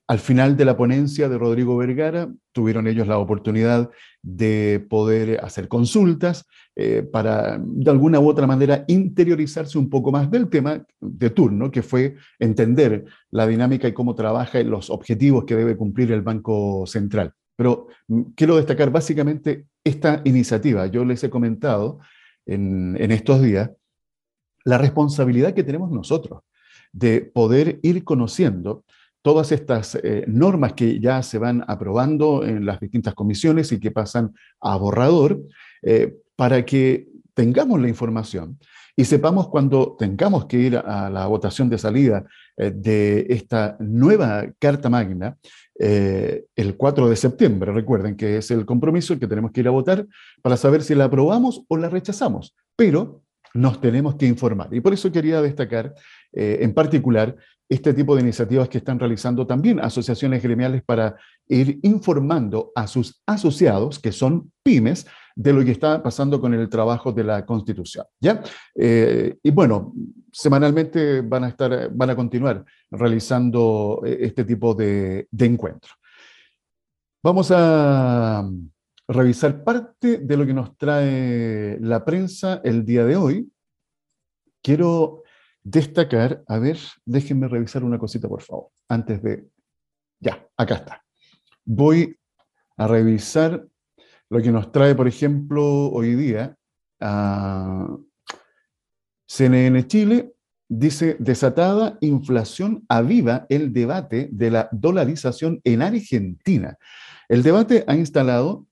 al 0.09 0.19
final 0.19 0.57
de 0.57 0.65
la 0.65 0.77
ponencia 0.77 1.29
de 1.29 1.39
Rodrigo 1.39 1.77
Vergara, 1.77 2.31
tuvieron 2.53 2.87
ellos 2.87 3.07
la 3.07 3.19
oportunidad 3.19 3.89
de 4.21 4.85
poder 4.91 5.43
hacer 5.43 5.69
consultas 5.69 6.47
eh, 6.77 7.03
para, 7.03 7.59
de 7.59 7.91
alguna 7.91 8.21
u 8.21 8.29
otra 8.29 8.47
manera, 8.47 8.85
interiorizarse 8.89 9.79
un 9.79 9.89
poco 9.89 10.13
más 10.13 10.31
del 10.31 10.51
tema 10.51 10.85
de 11.01 11.31
turno, 11.31 11.71
que 11.71 11.83
fue 11.83 12.17
entender 12.39 13.07
la 13.31 13.47
dinámica 13.47 13.89
y 13.89 13.93
cómo 13.93 14.15
trabaja 14.15 14.61
y 14.61 14.65
los 14.65 14.91
objetivos 14.91 15.45
que 15.45 15.57
debe 15.57 15.77
cumplir 15.77 16.13
el 16.13 16.21
Banco 16.23 16.85
Central. 16.87 17.33
Pero 17.57 17.87
mm, 18.09 18.23
quiero 18.35 18.57
destacar 18.57 18.91
básicamente 18.91 19.67
esta 19.85 20.21
iniciativa. 20.25 20.87
Yo 20.89 21.05
les 21.05 21.25
he 21.25 21.31
comentado 21.31 22.01
en, 22.45 22.97
en 23.01 23.13
estos 23.13 23.41
días 23.41 23.71
la 24.65 24.79
responsabilidad 24.79 25.55
que 25.55 25.65
tenemos 25.65 25.91
nosotros 25.91 26.41
de 26.93 27.23
poder 27.23 27.81
ir 27.83 28.05
conociendo 28.05 28.85
todas 29.23 29.53
estas 29.53 29.95
eh, 29.95 30.25
normas 30.27 30.75
que 30.75 31.01
ya 31.01 31.23
se 31.23 31.39
van 31.39 31.65
aprobando 31.69 32.45
en 32.45 32.67
las 32.67 32.81
distintas 32.81 33.15
comisiones 33.15 33.71
y 33.73 33.79
que 33.79 33.93
pasan 33.93 34.35
a 34.61 34.77
borrador, 34.77 35.41
eh, 35.83 36.17
para 36.35 36.65
que 36.65 37.07
tengamos 37.35 37.81
la 37.81 37.89
información 37.89 38.59
y 38.97 39.05
sepamos 39.05 39.49
cuando 39.49 39.97
tengamos 39.99 40.47
que 40.47 40.59
ir 40.59 40.77
a 40.77 41.09
la 41.09 41.27
votación 41.27 41.71
de 41.71 41.79
salida 41.79 42.25
eh, 42.57 42.73
de 42.75 43.27
esta 43.31 43.77
nueva 43.79 44.45
Carta 44.59 44.91
Magna, 44.91 45.39
el 45.75 46.77
4 46.77 47.09
de 47.09 47.17
septiembre, 47.17 47.73
recuerden 47.73 48.15
que 48.15 48.37
es 48.37 48.53
el 48.53 48.65
compromiso 48.65 49.19
que 49.19 49.27
tenemos 49.27 49.51
que 49.51 49.61
ir 49.61 49.69
a 49.69 49.73
votar 49.73 50.07
para 50.41 50.57
saber 50.57 50.83
si 50.83 50.95
la 50.95 51.05
aprobamos 51.05 51.65
o 51.67 51.77
la 51.77 51.89
rechazamos, 51.89 52.55
pero 52.77 53.23
nos 53.55 53.81
tenemos 53.81 54.17
que 54.17 54.27
informar. 54.27 54.73
Y 54.73 54.81
por 54.81 54.93
eso 54.93 55.11
quería 55.13 55.43
destacar 55.43 55.95
en 56.33 56.73
particular 56.73 57.37
este 57.73 57.95
tipo 57.95 58.15
de 58.15 58.21
iniciativas 58.21 58.69
que 58.69 58.79
están 58.79 58.99
realizando 58.99 59.47
también 59.47 59.81
asociaciones 59.81 60.43
gremiales 60.43 60.83
para 60.83 61.17
ir 61.49 61.79
informando 61.83 62.71
a 62.75 62.87
sus 62.87 63.23
asociados, 63.27 63.99
que 63.99 64.13
son 64.13 64.53
pymes, 64.63 65.07
de 65.35 65.53
lo 65.55 65.65
que 65.65 65.71
está 65.71 66.03
pasando 66.03 66.39
con 66.39 66.53
el 66.53 66.69
trabajo 66.69 67.13
de 67.13 67.25
la 67.25 67.47
Constitución. 67.47 68.05
¿ya? 68.21 68.43
Eh, 68.75 69.39
y 69.43 69.51
bueno, 69.51 69.95
semanalmente 70.31 71.23
van 71.23 71.45
a, 71.45 71.49
estar, 71.49 71.91
van 71.95 72.11
a 72.11 72.17
continuar 72.17 72.63
realizando 72.91 74.03
eh, 74.05 74.19
este 74.21 74.45
tipo 74.45 74.75
de 74.75 75.27
encuentros. 75.39 75.95
Vamos 77.23 77.51
a 77.55 78.47
revisar 79.13 79.65
parte 79.65 80.19
de 80.19 80.37
lo 80.37 80.47
que 80.47 80.55
nos 80.55 80.77
trae 80.77 81.79
la 81.81 82.05
prensa 82.05 82.61
el 82.65 82.85
día 82.85 83.05
de 83.05 83.17
hoy. 83.17 83.53
Quiero 84.63 85.23
destacar, 85.63 86.43
a 86.47 86.59
ver, 86.59 86.79
déjenme 87.05 87.49
revisar 87.49 87.85
una 87.85 87.99
cosita, 87.99 88.29
por 88.29 88.43
favor, 88.43 88.69
antes 88.89 89.23
de... 89.23 89.49
Ya, 90.21 90.47
acá 90.57 90.77
está. 90.77 91.05
Voy 91.65 92.17
a 92.77 92.87
revisar 92.87 93.67
lo 94.29 94.41
que 94.41 94.51
nos 94.51 94.73
trae, 94.73 94.95
por 94.95 95.09
ejemplo, 95.09 95.91
hoy 95.91 96.15
día 96.15 96.57
a 97.01 97.89
CNN 99.27 99.87
Chile. 99.87 100.33
Dice, 100.69 101.17
desatada 101.19 101.99
inflación 102.01 102.85
aviva 102.89 103.47
el 103.51 103.75
debate 103.75 104.31
de 104.33 104.51
la 104.51 104.69
dolarización 104.73 105.61
en 105.65 105.83
Argentina. 105.83 106.79
El 107.29 107.43
debate 107.43 107.85
ha 107.87 107.95
instalado 107.95 108.67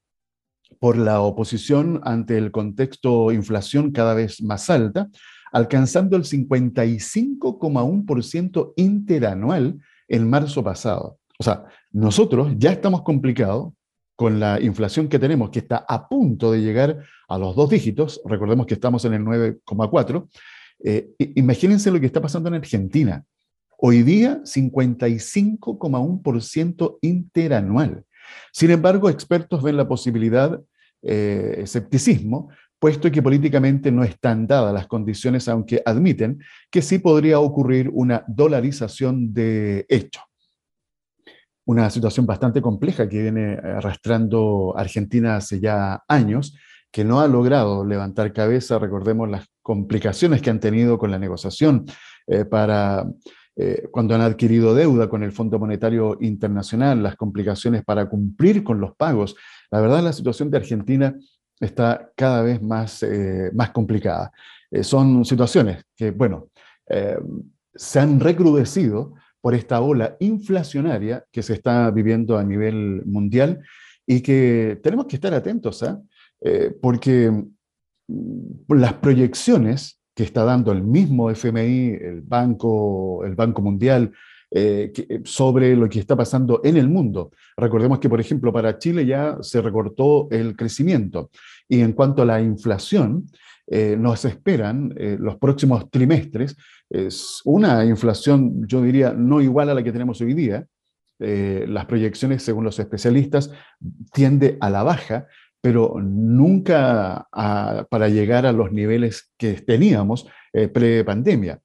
por 0.79 0.97
la 0.97 1.21
oposición 1.21 2.01
ante 2.05 2.39
el 2.39 2.51
contexto 2.51 3.31
inflación 3.33 3.91
cada 3.91 4.15
vez 4.15 4.41
más 4.43 4.71
alta, 4.71 5.11
alcanzando 5.53 6.17
el 6.17 6.25
55,1% 6.25 8.73
interanual 8.77 9.79
en 10.09 10.31
marzo 10.31 10.63
pasado. 10.63 11.19
O 11.39 11.43
sea, 11.43 11.65
nosotros 11.91 12.53
ya 12.57 12.71
estamos 12.73 13.03
complicados 13.03 13.73
con 14.15 14.39
la 14.39 14.61
inflación 14.61 15.09
que 15.09 15.19
tenemos, 15.19 15.51
que 15.51 15.59
está 15.61 15.85
a 15.89 16.07
punto 16.07 16.53
de 16.53 16.61
llegar 16.61 17.03
a 17.27 17.39
los 17.39 17.57
dos 17.57 17.71
dígitos, 17.71 18.21
recordemos 18.27 18.67
que 18.67 18.75
estamos 18.75 19.03
en 19.07 19.15
el 19.15 19.23
9,4, 19.23 20.29
eh, 20.85 21.15
imagínense 21.37 21.91
lo 21.91 21.99
que 21.99 22.05
está 22.07 22.21
pasando 22.21 22.51
en 22.51 22.57
Argentina. 22.57 23.25
Hoy 23.79 24.03
día, 24.03 24.43
55,1% 24.45 26.99
interanual. 27.01 28.05
Sin 28.53 28.71
embargo, 28.71 29.09
expertos 29.09 29.63
ven 29.63 29.77
la 29.77 29.89
posibilidad, 29.89 30.61
eh, 31.03 31.57
escepticismo, 31.59 32.51
puesto 32.79 33.11
que 33.11 33.23
políticamente 33.23 33.93
no 33.93 34.03
están 34.03 34.47
dadas 34.47 34.73
las 34.73 34.87
condiciones, 34.87 35.49
aunque 35.49 35.83
admiten 35.85 36.41
que 36.71 36.83
sí 36.83 36.99
podría 36.99 37.39
ocurrir 37.39 37.91
una 37.93 38.25
dolarización 38.27 39.33
de 39.33 39.85
hecho. 39.89 40.23
Una 41.67 41.91
situación 41.91 42.27
bastante 42.27 42.63
compleja 42.63 43.09
que 43.09 43.23
viene 43.23 43.53
arrastrando 43.53 44.75
Argentina 44.77 45.37
hace 45.37 45.61
ya 45.61 46.03
años, 46.09 46.57
que 46.91 47.05
no 47.05 47.21
ha 47.21 47.29
logrado 47.29 47.85
levantar 47.85 48.33
cabeza. 48.33 48.79
Recordemos 48.79 49.29
las 49.29 49.47
complicaciones 49.63 50.43
que 50.43 50.51
han 50.51 50.59
tenido 50.59 50.99
con 50.99 51.11
la 51.11 51.19
negociación 51.19 51.85
eh, 52.27 52.45
para 52.45 53.07
eh, 53.63 53.89
cuando 53.91 54.15
han 54.15 54.23
adquirido 54.23 54.75
deuda 54.75 55.11
con 55.11 55.23
el 55.23 55.33
Fondo 55.33 55.59
Monetario 55.59 56.17
Internacional, 56.23 57.03
las 57.03 57.17
complicaciones 57.17 57.85
para 57.85 58.09
cumplir 58.09 58.65
con 58.65 58.81
los 58.81 58.97
pagos. 58.97 59.37
La 59.71 59.83
verdad, 59.83 60.03
la 60.03 60.15
situación 60.15 60.51
de 60.51 60.57
Argentina 60.57 61.15
está 61.61 62.11
cada 62.17 62.43
vez 62.43 62.63
más, 62.63 63.03
eh, 63.03 63.51
más 63.53 63.71
complicada. 63.71 64.33
Eh, 64.71 64.83
son 64.83 65.27
situaciones 65.27 65.85
que, 65.95 66.11
bueno, 66.11 66.49
eh, 66.89 67.19
se 67.75 68.01
han 68.01 68.19
recrudecido 68.19 69.15
por 69.43 69.55
esta 69.55 69.83
ola 69.83 70.17
inflacionaria 70.21 71.27
que 71.31 71.43
se 71.43 71.53
está 71.53 71.91
viviendo 71.91 72.39
a 72.39 72.45
nivel 72.45 73.03
mundial 73.05 73.61
y 74.07 74.23
que 74.23 74.81
tenemos 74.83 75.05
que 75.05 75.17
estar 75.17 75.35
atentos, 75.35 75.83
¿ah? 75.83 76.01
porque 76.81 77.31
mm, 77.31 78.73
las 78.75 78.95
proyecciones 78.95 80.00
que 80.21 80.25
está 80.27 80.45
dando 80.45 80.71
el 80.71 80.83
mismo 80.83 81.31
FMI, 81.31 81.97
el 81.99 82.21
Banco, 82.21 83.25
el 83.25 83.35
Banco 83.35 83.63
Mundial, 83.63 84.13
eh, 84.51 84.93
eh, 84.95 85.21
sobre 85.25 85.75
lo 85.75 85.89
que 85.89 85.99
está 85.99 86.15
pasando 86.15 86.61
en 86.63 86.77
el 86.77 86.91
mundo. 86.91 87.31
Recordemos 87.57 88.01
que, 88.01 88.11
por 88.11 88.21
ejemplo, 88.21 88.53
para 88.53 88.77
Chile 88.77 89.07
ya 89.07 89.39
se 89.41 89.63
recortó 89.63 90.29
el 90.31 90.55
crecimiento 90.59 91.31
y 91.67 91.81
en 91.81 91.95
cuanto 91.95 92.21
a 92.21 92.27
la 92.27 92.39
inflación, 92.39 93.31
eh, 93.67 93.97
nos 93.99 94.27
esperan 94.27 94.93
los 95.19 95.37
próximos 95.37 95.91
trimestres 95.91 96.55
es 96.91 97.41
una 97.47 97.83
inflación, 97.87 98.67
yo 98.69 98.83
diría, 98.83 99.15
no 99.15 99.41
igual 99.41 99.71
a 99.71 99.75
la 99.75 99.83
que 99.83 99.93
tenemos 99.93 100.21
hoy 100.21 100.35
día. 100.35 100.67
las 101.19 101.87
proyecciones, 101.87 102.43
según 102.43 102.65
los 102.65 102.79
especialistas, 102.79 103.51
tiende 104.13 104.59
a 104.61 104.69
la 104.69 104.83
baja, 104.83 105.27
pero 105.61 105.97
nunca 106.01 107.29
para 107.91 108.09
llegar 108.09 108.47
a 108.47 108.53
los 108.53 108.73
niveles 108.73 109.31
que 109.37 109.55
teníamos 109.55 110.27
pre-pandemia 110.53 111.61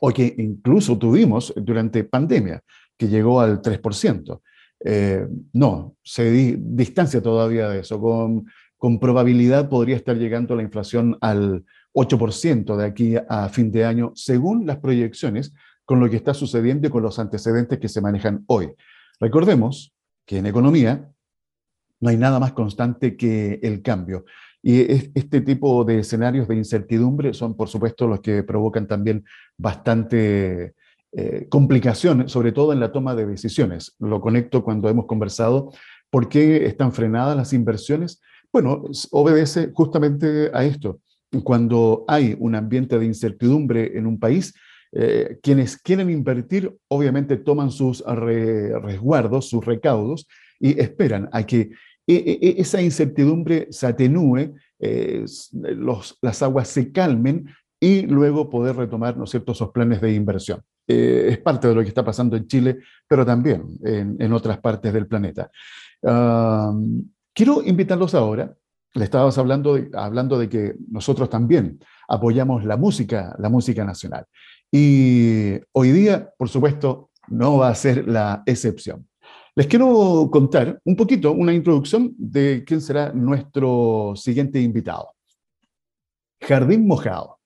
o 0.00 0.10
que 0.10 0.34
incluso 0.38 0.98
tuvimos 0.98 1.52
durante 1.56 2.04
pandemia, 2.04 2.62
que 2.96 3.08
llegó 3.08 3.40
al 3.40 3.60
3%. 3.60 4.40
Eh, 4.82 5.26
no, 5.52 5.96
se 6.02 6.30
distancia 6.30 7.22
todavía 7.22 7.68
de 7.68 7.80
eso. 7.80 8.00
Con, 8.00 8.46
con 8.76 8.98
probabilidad 8.98 9.68
podría 9.68 9.96
estar 9.96 10.16
llegando 10.16 10.56
la 10.56 10.62
inflación 10.62 11.18
al 11.20 11.64
8% 11.92 12.76
de 12.76 12.86
aquí 12.86 13.14
a 13.28 13.48
fin 13.50 13.70
de 13.70 13.84
año, 13.84 14.12
según 14.14 14.66
las 14.66 14.78
proyecciones, 14.78 15.52
con 15.84 16.00
lo 16.00 16.08
que 16.08 16.16
está 16.16 16.34
sucediendo 16.34 16.88
y 16.88 16.90
con 16.90 17.02
los 17.02 17.18
antecedentes 17.18 17.78
que 17.78 17.88
se 17.88 18.00
manejan 18.00 18.44
hoy. 18.46 18.70
Recordemos 19.18 19.92
que 20.24 20.38
en 20.38 20.46
economía 20.46 21.10
no 22.00 22.08
hay 22.08 22.16
nada 22.16 22.40
más 22.40 22.52
constante 22.52 23.16
que 23.16 23.60
el 23.62 23.82
cambio. 23.82 24.24
Y 24.62 24.80
este 25.14 25.40
tipo 25.40 25.84
de 25.84 26.00
escenarios 26.00 26.46
de 26.46 26.56
incertidumbre 26.56 27.32
son, 27.32 27.56
por 27.56 27.68
supuesto, 27.68 28.06
los 28.06 28.20
que 28.20 28.42
provocan 28.42 28.86
también 28.86 29.24
bastante 29.56 30.74
eh, 31.12 31.46
complicación, 31.48 32.28
sobre 32.28 32.52
todo 32.52 32.72
en 32.72 32.80
la 32.80 32.92
toma 32.92 33.14
de 33.14 33.26
decisiones. 33.26 33.96
Lo 33.98 34.20
conecto 34.20 34.62
cuando 34.62 34.88
hemos 34.88 35.06
conversado 35.06 35.72
por 36.10 36.28
qué 36.28 36.66
están 36.66 36.92
frenadas 36.92 37.36
las 37.36 37.52
inversiones. 37.52 38.20
Bueno, 38.52 38.84
obedece 39.12 39.70
justamente 39.72 40.50
a 40.52 40.64
esto. 40.64 41.00
Cuando 41.42 42.04
hay 42.06 42.36
un 42.38 42.54
ambiente 42.54 42.98
de 42.98 43.06
incertidumbre 43.06 43.96
en 43.96 44.06
un 44.06 44.18
país, 44.18 44.52
eh, 44.92 45.38
quienes 45.42 45.76
quieren 45.76 46.10
invertir 46.10 46.76
obviamente 46.88 47.36
toman 47.36 47.70
sus 47.70 48.04
resguardos, 48.04 49.48
sus 49.48 49.64
recaudos 49.64 50.26
y 50.58 50.78
esperan 50.80 51.28
a 51.32 51.44
que 51.44 51.70
esa 52.16 52.80
incertidumbre 52.82 53.68
se 53.70 53.86
atenúe, 53.86 54.54
eh, 54.78 55.24
los, 55.52 56.18
las 56.20 56.42
aguas 56.42 56.68
se 56.68 56.92
calmen 56.92 57.48
y 57.78 58.02
luego 58.02 58.50
poder 58.50 58.76
retomar 58.76 59.16
¿no 59.16 59.26
cierto? 59.26 59.52
esos 59.52 59.70
planes 59.70 60.00
de 60.00 60.12
inversión. 60.12 60.62
Eh, 60.86 61.28
es 61.30 61.38
parte 61.38 61.68
de 61.68 61.74
lo 61.74 61.82
que 61.82 61.88
está 61.88 62.04
pasando 62.04 62.36
en 62.36 62.46
Chile, 62.46 62.78
pero 63.08 63.24
también 63.24 63.64
en, 63.84 64.32
otras 64.32 64.58
partes 64.58 64.92
del 64.92 65.06
planeta. 65.06 65.50
quiero 67.32 67.62
invitarlos 67.64 68.14
ahora, 68.14 68.54
le 68.94 69.04
estábamos 69.04 69.38
hablando 69.38 69.78
hablando 69.94 70.36
de 70.36 70.48
que 70.48 70.74
nosotros 70.90 71.30
también 71.30 71.78
apoyamos 72.08 72.64
la 72.64 72.76
música, 72.76 73.36
la 73.38 73.48
música 73.48 73.84
nacional. 73.84 74.26
Y 74.72 75.52
hoy 75.72 75.92
día, 75.92 76.30
por 76.36 76.48
supuesto, 76.48 77.10
no 77.28 77.58
va 77.58 77.68
a 77.68 77.74
ser 77.74 78.06
la 78.08 78.42
excepción. 78.46 79.06
Les 79.56 79.66
quiero 79.66 80.28
contar 80.30 80.80
un 80.84 80.96
poquito, 80.96 81.32
una 81.32 81.52
introducción 81.52 82.14
de 82.16 82.62
quién 82.64 82.80
será 82.80 83.12
nuestro 83.12 84.14
siguiente 84.14 84.60
invitado. 84.60 85.14
Jardín 86.40 86.86
Mojado. 86.86 87.38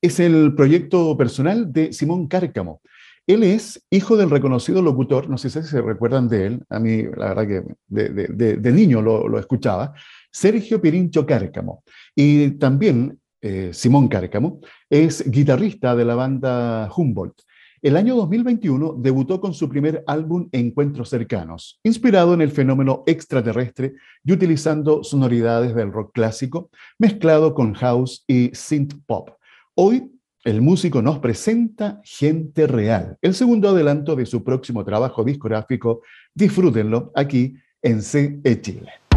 Es 0.00 0.20
el 0.20 0.54
proyecto 0.54 1.16
personal 1.16 1.72
de 1.72 1.92
Simón 1.92 2.28
Cárcamo. 2.28 2.80
Él 3.26 3.42
es 3.42 3.84
hijo 3.90 4.16
del 4.16 4.30
reconocido 4.30 4.80
locutor, 4.80 5.28
no 5.28 5.36
sé 5.36 5.50
si 5.50 5.62
se 5.62 5.82
recuerdan 5.82 6.28
de 6.28 6.46
él, 6.46 6.64
a 6.70 6.78
mí 6.78 7.02
la 7.02 7.34
verdad 7.34 7.46
que 7.46 7.62
de, 7.88 8.72
niño 8.72 9.02
lo, 9.02 9.38
escuchaba, 9.38 9.92
Sergio 10.30 10.80
Pirincho 10.80 11.26
Cárcamo. 11.26 11.82
Y 12.14 12.52
también 12.52 13.18
eh, 13.42 13.70
Simón 13.74 14.08
Cárcamo, 14.08 14.60
es 14.88 15.28
guitarrista 15.30 15.94
de 15.94 16.04
la 16.04 16.14
banda 16.14 16.90
Humboldt. 16.96 17.42
El 17.80 17.96
año 17.96 18.16
2021 18.16 18.96
debutó 18.98 19.40
con 19.40 19.54
su 19.54 19.68
primer 19.68 20.02
álbum 20.08 20.48
Encuentros 20.50 21.10
Cercanos, 21.10 21.78
inspirado 21.84 22.34
en 22.34 22.40
el 22.40 22.50
fenómeno 22.50 23.04
extraterrestre 23.06 23.94
y 24.24 24.32
utilizando 24.32 25.04
sonoridades 25.04 25.76
del 25.76 25.92
rock 25.92 26.12
clásico, 26.12 26.70
mezclado 26.98 27.54
con 27.54 27.74
house 27.74 28.24
y 28.26 28.50
synth 28.52 28.94
pop. 29.06 29.30
Hoy, 29.76 30.10
el 30.42 30.60
músico 30.60 31.02
nos 31.02 31.20
presenta 31.20 32.00
Gente 32.02 32.66
Real, 32.66 33.16
el 33.22 33.34
segundo 33.34 33.68
adelanto 33.68 34.16
de 34.16 34.26
su 34.26 34.42
próximo 34.42 34.84
trabajo 34.84 35.22
discográfico. 35.22 36.02
Disfrútenlo 36.34 37.12
aquí 37.14 37.54
en 37.80 38.02
CE 38.02 38.60
Chile. 38.60 39.07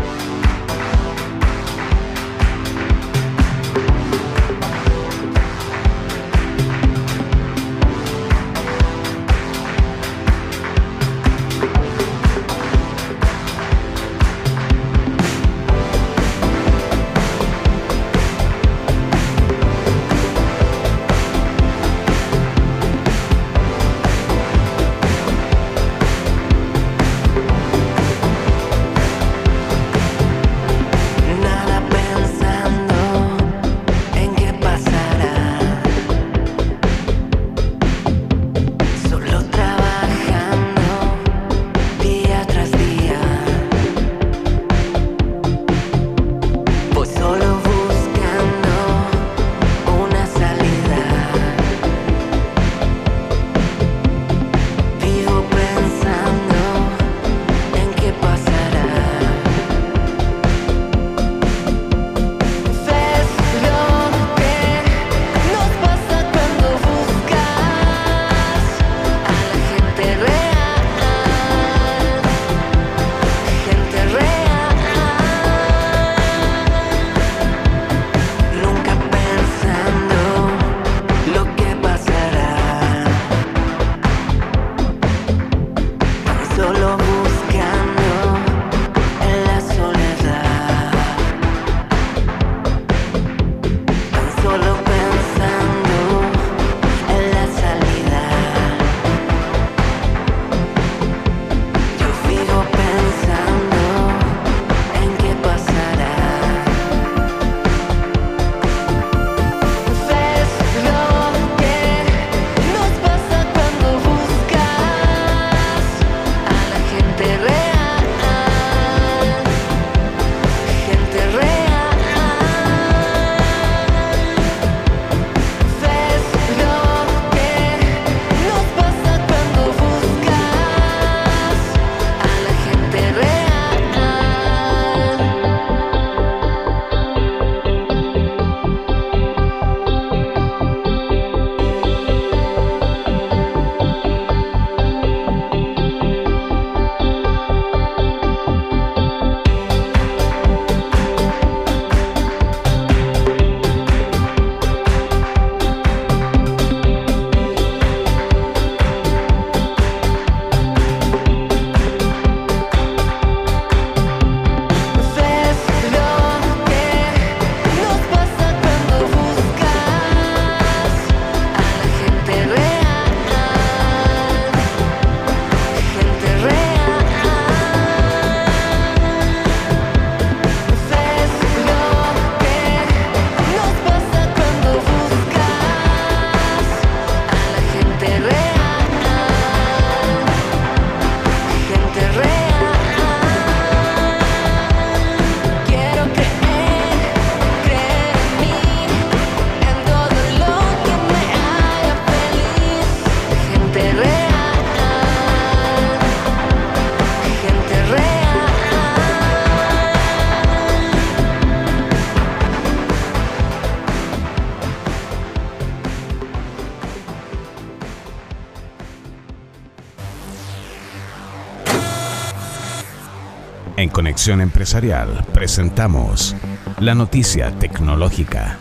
En 223.81 223.89
Conexión 223.89 224.41
Empresarial 224.41 225.25
presentamos 225.33 226.35
la 226.79 226.93
noticia 226.93 227.49
tecnológica. 227.57 228.59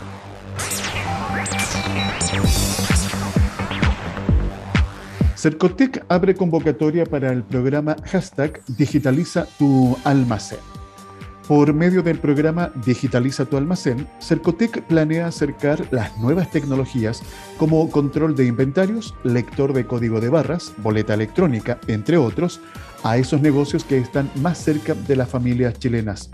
Cercotec 5.36 6.06
abre 6.08 6.34
convocatoria 6.34 7.04
para 7.04 7.30
el 7.32 7.42
programa 7.42 7.96
hashtag 8.10 8.62
Digitaliza 8.66 9.44
tu 9.58 9.94
almacén. 10.04 10.79
Por 11.50 11.74
medio 11.74 12.04
del 12.04 12.20
programa 12.20 12.70
Digitaliza 12.86 13.44
tu 13.44 13.56
almacén, 13.56 14.06
Cercotec 14.20 14.82
planea 14.82 15.26
acercar 15.26 15.84
las 15.90 16.16
nuevas 16.18 16.48
tecnologías 16.52 17.24
como 17.56 17.90
control 17.90 18.36
de 18.36 18.46
inventarios, 18.46 19.16
lector 19.24 19.72
de 19.72 19.84
código 19.84 20.20
de 20.20 20.28
barras, 20.28 20.72
boleta 20.76 21.12
electrónica, 21.12 21.80
entre 21.88 22.18
otros, 22.18 22.60
a 23.02 23.18
esos 23.18 23.40
negocios 23.40 23.82
que 23.82 23.98
están 23.98 24.30
más 24.36 24.58
cerca 24.58 24.94
de 24.94 25.16
las 25.16 25.28
familias 25.28 25.76
chilenas. 25.76 26.30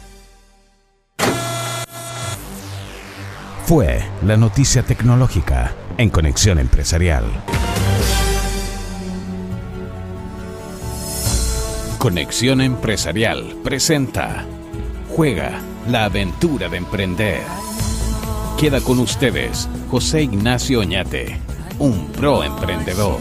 Fue 3.67 4.01
la 4.25 4.37
noticia 4.37 4.85
tecnológica 4.85 5.75
en 5.99 6.11
Conexión 6.11 6.61
Empresarial. 6.61 7.25
Conexión 12.07 12.61
Empresarial 12.61 13.57
presenta 13.65 14.47
Juega 15.09 15.61
la 15.89 16.05
aventura 16.05 16.69
de 16.69 16.77
emprender. 16.77 17.41
Queda 18.57 18.81
con 18.81 19.01
ustedes 19.01 19.69
José 19.91 20.23
Ignacio 20.23 20.79
Oñate, 20.79 21.41
un 21.81 22.07
pro 22.13 22.45
emprendedor. 22.45 23.19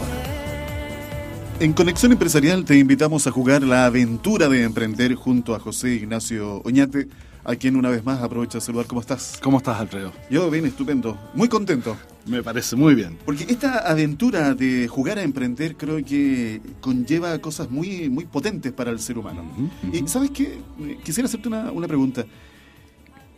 En 1.58 1.72
Conexión 1.72 2.12
Empresarial 2.12 2.64
te 2.64 2.78
invitamos 2.78 3.26
a 3.26 3.32
jugar 3.32 3.64
la 3.64 3.86
aventura 3.86 4.48
de 4.48 4.62
emprender 4.62 5.16
junto 5.16 5.56
a 5.56 5.58
José 5.58 5.94
Ignacio 5.94 6.62
Oñate, 6.64 7.08
a 7.42 7.56
quien 7.56 7.74
una 7.74 7.90
vez 7.90 8.04
más 8.04 8.22
aprovecho 8.22 8.58
de 8.58 8.62
saludar. 8.62 8.86
¿Cómo 8.86 9.00
estás? 9.00 9.40
¿Cómo 9.42 9.58
estás, 9.58 9.80
Alfredo? 9.80 10.12
Yo 10.30 10.48
bien, 10.48 10.64
estupendo. 10.64 11.18
Muy 11.34 11.48
contento. 11.48 11.96
Me 12.26 12.42
parece 12.42 12.74
muy 12.76 12.94
bien. 12.94 13.18
Porque 13.24 13.44
esta 13.48 13.78
aventura 13.78 14.54
de 14.54 14.88
jugar 14.88 15.18
a 15.18 15.22
emprender 15.22 15.76
creo 15.76 16.04
que 16.04 16.60
conlleva 16.80 17.38
cosas 17.38 17.70
muy, 17.70 18.08
muy 18.08 18.24
potentes 18.24 18.72
para 18.72 18.90
el 18.90 18.98
ser 18.98 19.18
humano. 19.18 19.44
Y 19.92 20.06
¿sabes 20.08 20.30
qué? 20.30 20.58
Quisiera 21.04 21.28
hacerte 21.28 21.48
una, 21.48 21.70
una 21.70 21.86
pregunta. 21.86 22.24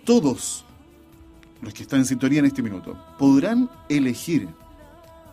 Todos 0.04 0.64
los 1.60 1.74
que 1.74 1.82
están 1.82 2.00
en 2.00 2.06
sintonía 2.06 2.38
en 2.38 2.46
este 2.46 2.62
minuto, 2.62 2.96
¿podrán 3.18 3.68
elegir 3.88 4.48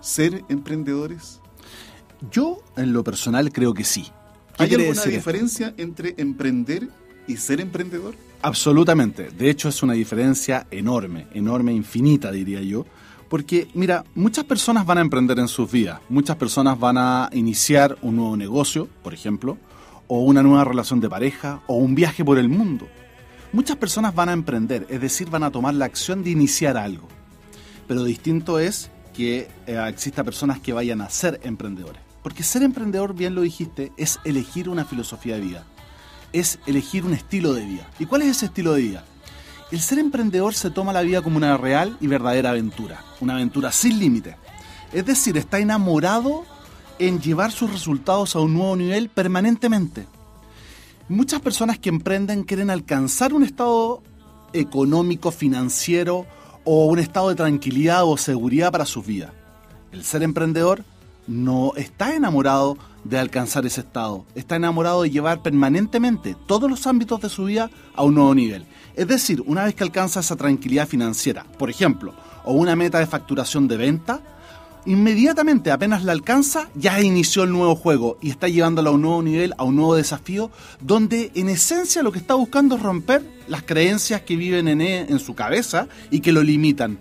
ser 0.02 0.44
emprendedores? 0.50 1.40
Yo, 2.32 2.64
en 2.76 2.94
lo 2.94 3.04
personal, 3.04 3.52
creo 3.52 3.74
que 3.74 3.84
sí. 3.84 4.08
¿Hay 4.58 4.74
alguna 4.74 5.04
diferencia 5.04 5.74
entre 5.78 6.16
emprender 6.18 6.90
y 7.28 7.38
ser 7.38 7.62
emprendedor? 7.62 8.16
Absolutamente. 8.42 9.30
De 9.32 9.50
hecho, 9.50 9.70
es 9.70 9.82
una 9.84 9.94
diferencia 9.94 10.68
enorme, 10.72 11.28
enorme, 11.34 11.74
infinita, 11.74 12.32
diría 12.32 12.62
yo. 12.62 12.86
Porque, 13.30 13.68
mira, 13.74 14.04
muchas 14.14 14.46
personas 14.46 14.86
van 14.86 15.00
a 15.00 15.02
emprender 15.02 15.40
en 15.40 15.48
sus 15.48 15.72
vidas. 15.72 16.00
Muchas 16.10 16.36
personas 16.36 16.80
van 16.80 16.98
a 16.98 17.30
iniciar 17.34 17.98
un 18.02 18.18
nuevo 18.18 18.38
negocio, 18.38 18.88
por 19.04 19.14
ejemplo, 19.14 19.58
o 20.08 20.20
una 20.22 20.44
nueva 20.44 20.64
relación 20.64 21.00
de 21.00 21.10
pareja, 21.10 21.62
o 21.68 21.76
un 21.76 21.96
viaje 21.96 22.24
por 22.24 22.38
el 22.38 22.50
mundo. 22.50 22.88
Muchas 23.52 23.78
personas 23.78 24.14
van 24.14 24.30
a 24.30 24.34
emprender, 24.34 24.86
es 24.90 25.02
decir, 25.02 25.30
van 25.30 25.44
a 25.44 25.52
tomar 25.52 25.74
la 25.74 25.86
acción 25.86 26.24
de 26.24 26.30
iniciar 26.30 26.78
algo. 26.78 27.08
Pero 27.88 28.04
distinto 28.04 28.60
es 28.60 28.92
que 29.14 29.48
eh, 29.66 29.86
exista 29.88 30.24
personas 30.24 30.60
que 30.60 30.74
vayan 30.74 31.02
a 31.02 31.10
ser 31.10 31.40
emprendedores. 31.44 32.02
Porque 32.22 32.44
ser 32.44 32.64
emprendedor, 32.64 33.16
bien 33.16 33.36
lo 33.36 33.42
dijiste, 33.42 33.92
es 33.98 34.20
elegir 34.24 34.70
una 34.70 34.86
filosofía 34.86 35.36
de 35.36 35.42
vida 35.42 35.66
es 36.36 36.60
elegir 36.66 37.06
un 37.06 37.14
estilo 37.14 37.54
de 37.54 37.66
vida. 37.66 37.90
¿Y 37.98 38.06
cuál 38.06 38.24
es 38.24 38.28
ese 38.30 38.48
estilo 38.48 38.74
de 38.74 38.82
vida? 38.82 39.06
El 39.72 39.82
ser 39.82 39.98
emprendedor 39.98 40.54
se 40.54 40.70
toma 40.70 40.94
la 40.94 41.02
vida 41.02 41.22
como 41.22 41.38
una 41.38 41.58
real 41.58 41.98
y 42.00 42.08
verdadera 42.08 42.52
aventura, 42.52 43.04
una 43.20 43.34
aventura 43.34 43.72
sin 43.72 44.00
límite. 44.00 44.38
Es 44.94 45.06
decir, 45.06 45.38
está 45.38 45.60
enamorado 45.60 46.46
en 47.00 47.20
llevar 47.20 47.52
sus 47.52 47.72
resultados 47.72 48.36
a 48.36 48.40
un 48.40 48.54
nuevo 48.54 48.76
nivel 48.76 49.10
permanentemente. 49.10 50.06
Muchas 51.10 51.42
personas 51.42 51.80
que 51.80 51.90
emprenden 51.90 52.44
quieren 52.44 52.70
alcanzar 52.70 53.34
un 53.34 53.44
estado 53.44 54.04
económico, 54.54 55.32
financiero 55.32 56.26
o 56.64 56.86
un 56.86 57.00
estado 57.00 57.30
de 57.30 57.36
tranquilidad 57.36 58.06
o 58.06 58.18
seguridad 58.18 58.72
para 58.72 58.86
sus 58.86 59.06
vidas. 59.06 59.32
El 59.92 60.04
ser 60.04 60.24
emprendedor 60.24 60.84
no 61.28 61.74
está 61.76 62.16
enamorado 62.16 62.78
de 63.04 63.20
alcanzar 63.20 63.66
ese 63.66 63.82
estado, 63.82 64.26
está 64.36 64.56
enamorado 64.56 65.04
de 65.04 65.12
llevar 65.12 65.42
permanentemente 65.42 66.36
todos 66.48 66.70
los 66.70 66.88
ámbitos 66.88 67.22
de 67.22 67.30
su 67.30 67.46
vida 67.46 67.70
a 67.96 68.04
un 68.04 68.16
nuevo 68.16 68.34
nivel. 68.34 68.66
Es 68.96 69.08
decir, 69.08 69.44
una 69.46 69.66
vez 69.66 69.76
que 69.76 69.84
alcanza 69.84 70.20
esa 70.20 70.36
tranquilidad 70.36 70.88
financiera, 70.88 71.46
por 71.58 71.70
ejemplo, 71.70 72.14
o 72.44 72.54
una 72.54 72.76
meta 72.76 73.00
de 73.00 73.08
facturación 73.08 73.68
de 73.68 73.78
venta, 73.78 74.22
inmediatamente 74.86 75.72
apenas 75.72 76.04
la 76.04 76.12
alcanza, 76.12 76.70
ya 76.76 77.02
inició 77.02 77.44
el 77.44 77.52
nuevo 77.52 77.76
juego 77.76 78.18
y 78.22 78.30
está 78.30 78.48
llevándolo 78.48 78.92
a 78.92 78.94
un 78.94 79.02
nuevo 79.02 79.22
nivel, 79.22 79.54
a 79.58 79.64
un 79.64 79.76
nuevo 79.76 79.96
desafío, 79.96 80.52
donde 80.80 81.32
en 81.36 81.50
esencia 81.50 82.04
lo 82.04 82.12
que 82.12 82.20
está 82.20 82.36
buscando 82.36 82.76
es 82.76 82.82
romper 82.82 83.24
las 83.48 83.64
creencias 83.64 84.22
que 84.22 84.36
viven 84.36 84.68
en, 84.68 84.82
e, 84.82 85.02
en 85.02 85.20
su 85.20 85.36
cabeza 85.36 85.88
y 86.12 86.22
que 86.22 86.32
lo 86.32 86.44
limitan. 86.44 87.00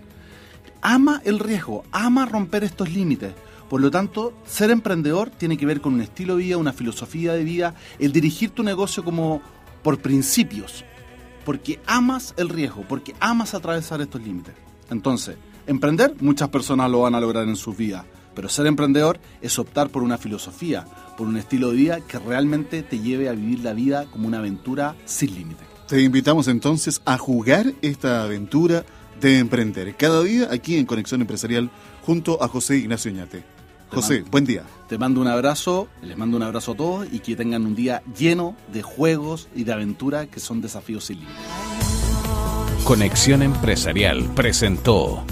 Ama 0.81 1.21
el 1.25 1.39
riesgo, 1.39 1.83
ama 1.91 2.25
romper 2.25 2.63
estos 2.63 2.91
límites 2.91 3.33
por 3.69 3.81
lo 3.81 3.89
tanto, 3.89 4.33
ser 4.45 4.69
emprendedor 4.69 5.31
tiene 5.31 5.57
que 5.57 5.65
ver 5.65 5.81
con 5.81 5.95
un 5.95 6.01
estilo 6.01 6.35
de 6.35 6.43
vida, 6.43 6.57
una 6.57 6.73
filosofía 6.73 7.33
de 7.33 7.43
vida, 7.43 7.75
el 7.97 8.11
dirigir 8.11 8.51
tu 8.51 8.63
negocio 8.63 9.03
como 9.03 9.41
por 9.81 9.99
principios, 9.99 10.83
porque 11.45 11.79
amas 11.87 12.33
el 12.37 12.49
riesgo, 12.49 12.85
porque 12.87 13.15
amas 13.19 13.53
atravesar 13.53 14.01
estos 14.01 14.21
límites. 14.21 14.53
Entonces, 14.89 15.37
emprender, 15.65 16.15
muchas 16.19 16.49
personas 16.49 16.91
lo 16.91 17.01
van 17.01 17.15
a 17.15 17.19
lograr 17.19 17.47
en 17.47 17.55
sus 17.55 17.75
vidas, 17.75 18.05
pero 18.35 18.49
ser 18.49 18.67
emprendedor 18.67 19.19
es 19.41 19.57
optar 19.57 19.89
por 19.89 20.03
una 20.03 20.17
filosofía, 20.17 20.85
por 21.17 21.27
un 21.27 21.37
estilo 21.37 21.71
de 21.71 21.77
vida 21.77 22.01
que 22.01 22.19
realmente 22.19 22.83
te 22.83 22.99
lleve 22.99 23.29
a 23.29 23.33
vivir 23.33 23.61
la 23.61 23.73
vida 23.73 24.05
como 24.11 24.27
una 24.27 24.39
aventura 24.39 24.95
sin 25.05 25.33
límite. 25.33 25.63
Te 25.87 26.01
invitamos 26.01 26.47
entonces 26.47 27.01
a 27.05 27.17
jugar 27.17 27.73
esta 27.81 28.23
aventura 28.23 28.85
de 29.21 29.39
emprender 29.39 29.95
cada 29.95 30.21
día 30.23 30.49
aquí 30.51 30.77
en 30.77 30.85
Conexión 30.85 31.21
Empresarial 31.21 31.71
junto 32.03 32.43
a 32.43 32.47
José 32.47 32.77
Ignacio 32.77 33.11
Ñate. 33.11 33.54
José, 33.95 34.25
buen 34.29 34.43
día. 34.43 34.63
Te 34.89 34.97
mando 34.97 35.21
un 35.21 35.27
abrazo, 35.27 35.87
les 36.01 36.17
mando 36.17 36.35
un 36.35 36.43
abrazo 36.43 36.73
a 36.73 36.75
todos 36.75 37.07
y 37.11 37.19
que 37.19 37.37
tengan 37.37 37.65
un 37.65 37.75
día 37.75 38.03
lleno 38.17 38.55
de 38.73 38.81
juegos 38.81 39.47
y 39.55 39.63
de 39.63 39.71
aventura 39.71 40.27
que 40.27 40.41
son 40.41 40.61
desafíos 40.61 41.05
sin 41.05 41.19
límites. 41.19 41.43
Conexión 42.83 43.41
Empresarial 43.41 44.25
presentó 44.35 45.23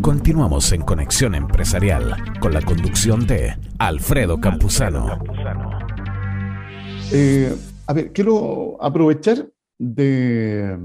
Continuamos 0.00 0.72
en 0.72 0.82
Conexión 0.82 1.34
Empresarial 1.34 2.16
con 2.40 2.54
la 2.54 2.62
conducción 2.62 3.26
de 3.26 3.56
Alfredo 3.78 4.40
Campuzano. 4.40 5.18
Eh, 7.12 7.54
a 7.86 7.92
ver, 7.92 8.12
quiero 8.12 8.78
aprovechar 8.80 9.46
de 9.78 10.78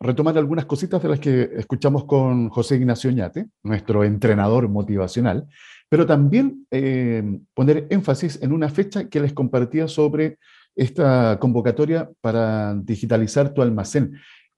retomar 0.00 0.36
algunas 0.36 0.66
cositas 0.66 1.02
de 1.02 1.08
las 1.08 1.20
que 1.20 1.50
escuchamos 1.56 2.04
con 2.04 2.48
José 2.48 2.76
Ignacio 2.76 3.10
Ñate, 3.10 3.46
nuestro 3.62 4.04
entrenador 4.04 4.68
motivacional, 4.68 5.46
pero 5.92 6.06
también 6.06 6.66
eh, 6.70 7.22
poner 7.52 7.86
énfasis 7.90 8.38
en 8.40 8.52
una 8.52 8.70
fecha 8.70 9.10
que 9.10 9.20
les 9.20 9.34
compartía 9.34 9.88
sobre 9.88 10.38
esta 10.74 11.38
convocatoria 11.38 12.10
para 12.22 12.74
digitalizar 12.74 13.52
tu 13.52 13.60
almacén. 13.60 14.14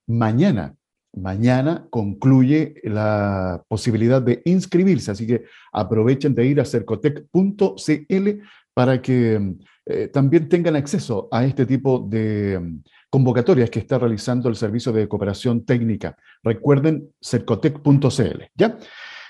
Mañana, 0.07 0.75
mañana 1.13 1.87
concluye 1.89 2.75
la 2.85 3.61
posibilidad 3.67 4.21
de 4.21 4.43
inscribirse, 4.45 5.11
así 5.11 5.27
que 5.27 5.43
aprovechen 5.73 6.33
de 6.33 6.45
ir 6.45 6.61
a 6.61 6.63
cercotec.cl 6.63 8.29
para 8.73 9.01
que 9.01 9.55
eh, 9.87 10.07
también 10.07 10.47
tengan 10.47 10.77
acceso 10.77 11.27
a 11.33 11.43
este 11.43 11.65
tipo 11.65 11.99
de 11.99 12.61
mm, 12.61 12.83
convocatorias 13.09 13.69
que 13.69 13.79
está 13.79 13.99
realizando 13.99 14.47
el 14.47 14.55
Servicio 14.55 14.93
de 14.93 15.09
Cooperación 15.09 15.65
Técnica. 15.65 16.15
Recuerden 16.43 17.09
cercotec.cl, 17.21 18.43
¿ya? 18.55 18.77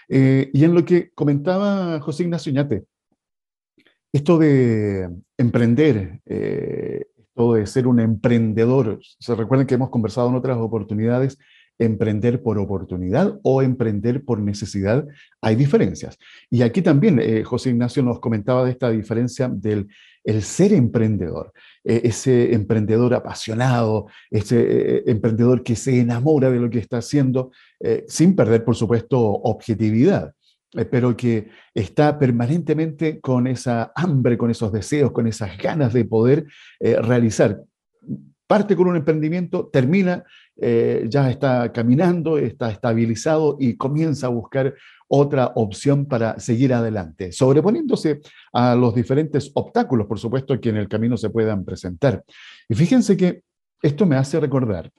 Eh, 0.09 0.49
y 0.53 0.63
en 0.63 0.73
lo 0.73 0.85
que 0.85 1.11
comentaba 1.11 1.99
José 1.99 2.23
Ignacio 2.23 2.51
Ñate, 2.51 2.85
esto 4.13 4.37
de 4.37 5.09
emprender, 5.37 6.21
eh, 6.25 7.05
esto 7.17 7.53
de 7.53 7.65
ser 7.65 7.87
un 7.87 7.99
emprendedor, 7.99 8.99
se 9.19 9.35
recuerden 9.35 9.67
que 9.67 9.75
hemos 9.75 9.89
conversado 9.89 10.29
en 10.29 10.35
otras 10.35 10.57
oportunidades, 10.57 11.37
emprender 11.79 12.41
por 12.41 12.57
oportunidad 12.57 13.39
o 13.43 13.61
emprender 13.61 14.23
por 14.23 14.39
necesidad, 14.39 15.05
hay 15.41 15.55
diferencias. 15.55 16.17
Y 16.49 16.61
aquí 16.61 16.81
también 16.81 17.19
eh, 17.19 17.43
José 17.43 17.69
Ignacio 17.69 18.03
nos 18.03 18.19
comentaba 18.19 18.65
de 18.65 18.71
esta 18.71 18.89
diferencia 18.89 19.49
del 19.49 19.87
el 20.23 20.41
ser 20.41 20.73
emprendedor, 20.73 21.53
ese 21.83 22.55
emprendedor 22.55 23.13
apasionado, 23.13 24.07
ese 24.31 25.03
emprendedor 25.05 25.61
que 25.61 25.75
se 25.75 25.99
enamora 25.99 26.49
de 26.49 26.59
lo 26.59 26.67
que 26.67 26.79
está 26.79 26.97
haciendo, 26.97 27.51
sin 28.07 28.35
perder, 28.35 28.65
por 28.65 28.75
supuesto, 28.75 29.19
objetividad. 29.19 30.33
Eh, 30.75 30.85
pero 30.85 31.15
que 31.15 31.49
está 31.73 32.19
permanentemente 32.19 33.21
con 33.21 33.47
esa 33.47 33.91
hambre, 33.95 34.37
con 34.37 34.51
esos 34.51 34.71
deseos, 34.71 35.11
con 35.11 35.27
esas 35.27 35.57
ganas 35.57 35.93
de 35.93 36.05
poder 36.05 36.45
eh, 36.79 36.97
realizar. 37.01 37.61
Parte 38.47 38.75
con 38.75 38.87
un 38.87 38.95
emprendimiento, 38.95 39.67
termina, 39.67 40.23
eh, 40.55 41.05
ya 41.09 41.29
está 41.29 41.71
caminando, 41.71 42.37
está 42.37 42.69
estabilizado 42.69 43.57
y 43.59 43.75
comienza 43.75 44.27
a 44.27 44.29
buscar 44.29 44.75
otra 45.07 45.51
opción 45.55 46.05
para 46.05 46.39
seguir 46.39 46.73
adelante, 46.73 47.31
sobreponiéndose 47.31 48.21
a 48.53 48.75
los 48.75 48.93
diferentes 48.95 49.51
obstáculos, 49.53 50.07
por 50.07 50.19
supuesto, 50.19 50.59
que 50.59 50.69
en 50.69 50.77
el 50.77 50.87
camino 50.87 51.17
se 51.17 51.29
puedan 51.29 51.65
presentar. 51.65 52.23
Y 52.69 52.75
fíjense 52.75 53.17
que 53.17 53.41
esto 53.81 54.05
me 54.05 54.15
hace 54.15 54.39
recordar 54.39 54.91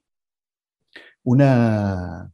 una, 1.24 2.30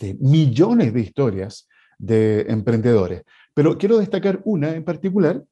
de 0.00 0.14
millones 0.20 0.94
de 0.94 1.00
historias 1.00 1.68
de 1.98 2.42
emprendedores. 2.48 3.22
Pero 3.52 3.76
quiero 3.76 3.98
destacar 3.98 4.40
una 4.44 4.74
en 4.74 4.84
particular, 4.84 5.42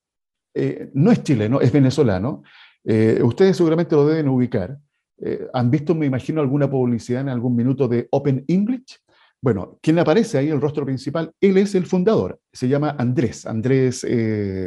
eh, 0.55 0.91
no 0.95 1.11
es 1.11 1.23
chileno, 1.23 1.61
es 1.61 1.73
venezolano. 1.73 2.43
Eh, 2.85 3.21
ustedes 3.23 3.57
seguramente 3.57 3.95
lo 3.95 4.07
deben 4.07 4.29
ubicar. 4.29 4.79
Eh, 5.19 5.47
¿Han 5.53 5.71
visto, 5.71 5.95
me 5.95 6.07
imagino, 6.07 6.41
alguna 6.41 6.71
publicidad 6.71 7.21
en 7.21 7.29
algún 7.29 7.55
minuto 7.55 7.89
de 7.89 8.09
Open 8.11 8.45
English? 8.49 8.99
Bueno, 9.41 9.79
quien 9.83 9.99
aparece 9.99 10.39
ahí, 10.39 10.49
el 10.49 10.61
rostro 10.61 10.85
principal, 10.85 11.33
él 11.41 11.57
es 11.59 11.75
el 11.75 11.87
fundador, 11.87 12.39
se 12.53 12.69
llama 12.69 12.95
Andrés, 12.97 13.45
Andrés 13.45 14.07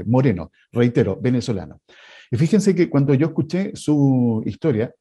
Moreno, 0.05 0.51
reitero, 0.73 1.17
venezolano. 1.21 1.79
Y 2.29 2.35
fíjense 2.35 2.75
que 2.75 2.89
cuando 2.89 3.13
yo 3.13 3.27
escuché 3.27 3.73
su 3.73 4.43
historia, 4.45 4.93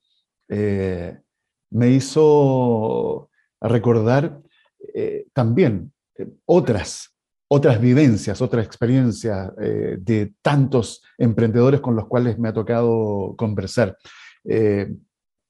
me 0.46 1.90
hizo 1.90 3.30
recordar 3.60 4.40
también 5.32 5.92
eh, 6.16 6.28
otras, 6.46 7.13
otras 7.54 7.80
vivencias, 7.80 8.42
otras 8.42 8.66
experiencias 8.66 9.52
eh, 9.62 9.96
de 10.00 10.32
tantos 10.42 11.04
emprendedores 11.16 11.80
con 11.80 11.94
los 11.94 12.08
cuales 12.08 12.36
me 12.36 12.48
ha 12.48 12.52
tocado 12.52 13.34
conversar. 13.36 13.96
Eh, 14.44 14.92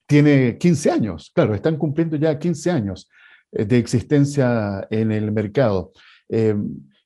tiene 0.06 0.58
15 0.58 0.90
años, 0.90 1.32
claro, 1.34 1.54
están 1.54 1.78
cumpliendo 1.78 2.16
ya 2.16 2.38
15 2.38 2.70
años 2.70 3.08
de 3.50 3.78
existencia 3.78 4.86
en 4.90 5.12
el 5.12 5.32
mercado. 5.32 5.92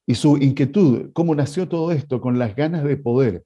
y 0.07 0.15
su 0.15 0.37
inquietud, 0.39 1.11
cómo 1.13 1.35
nació 1.35 1.69
todo 1.69 1.93
esto, 1.93 2.21
con 2.21 2.39
las 2.39 2.57
ganas 2.57 2.83
de 2.83 2.97
poder 2.97 3.45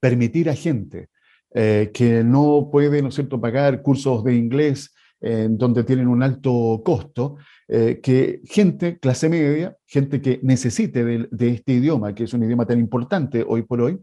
permitir 0.00 0.48
a 0.48 0.54
gente 0.54 1.08
que 1.52 2.22
no 2.24 2.68
puede, 2.70 3.02
¿no 3.02 3.08
es 3.08 3.16
cierto?, 3.16 3.40
pagar 3.40 3.82
cursos 3.82 4.22
de 4.24 4.36
inglés 4.36 4.94
en 5.20 5.56
donde 5.56 5.84
tienen 5.84 6.08
un 6.08 6.22
alto 6.22 6.82
costo, 6.84 7.36
eh, 7.68 8.00
que 8.02 8.40
gente, 8.44 8.98
clase 8.98 9.28
media, 9.28 9.76
gente 9.86 10.20
que 10.20 10.40
necesite 10.42 11.04
de, 11.04 11.48
este 11.48 11.72
idioma, 11.72 12.14
que 12.14 12.24
es 12.24 12.34
un 12.34 12.44
idioma 12.44 12.66
tan 12.66 12.78
importante 12.78 13.44
hoy 13.46 13.62
por 13.62 13.80
hoy, 13.80 13.98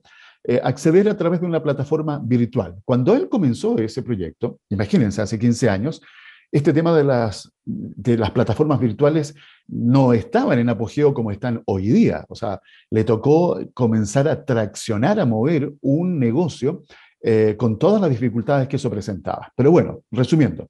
eh, 0.46 0.60
acceder 0.64 1.08
a 1.08 1.16
través 1.16 1.40
de 1.40 1.46
una 1.46 1.64
plataforma 1.64 2.20
virtual. 2.24 2.76
Cuando 2.84 3.14
él 3.16 3.30
comenzó 3.30 3.78
ese 3.78 4.04
proyecto, 4.04 4.60
imagínense, 4.70 5.22
hace 5.22 5.40
15 5.40 5.70
años, 5.70 6.02
este 6.52 6.72
tema 6.72 6.96
de 6.96 7.04
las, 7.04 7.52
de 7.66 8.16
las 8.16 8.30
plataformas 8.30 8.80
virtuales 8.80 9.34
no 9.68 10.14
estaban 10.14 10.60
en 10.60 10.70
apogeo 10.70 11.14
como 11.14 11.32
están 11.32 11.64
hoy 11.66 11.88
día. 11.88 12.26
O 12.30 12.36
sea, 12.36 12.60
le 12.92 13.04
tocó 13.04 13.60
comenzar 13.74 14.28
a 14.28 14.46
traccionar, 14.46 15.20
a 15.20 15.26
mover 15.26 15.74
un 15.82 16.20
negocio 16.20 16.84
eh, 17.24 17.56
con 17.58 17.80
todas 17.80 18.02
las 18.02 18.10
dificultades 18.10 18.68
que 18.68 18.76
eso 18.76 18.92
presentaba. 18.92 19.52
Pero 19.56 19.72
bueno, 19.72 20.02
resumiendo, 20.12 20.68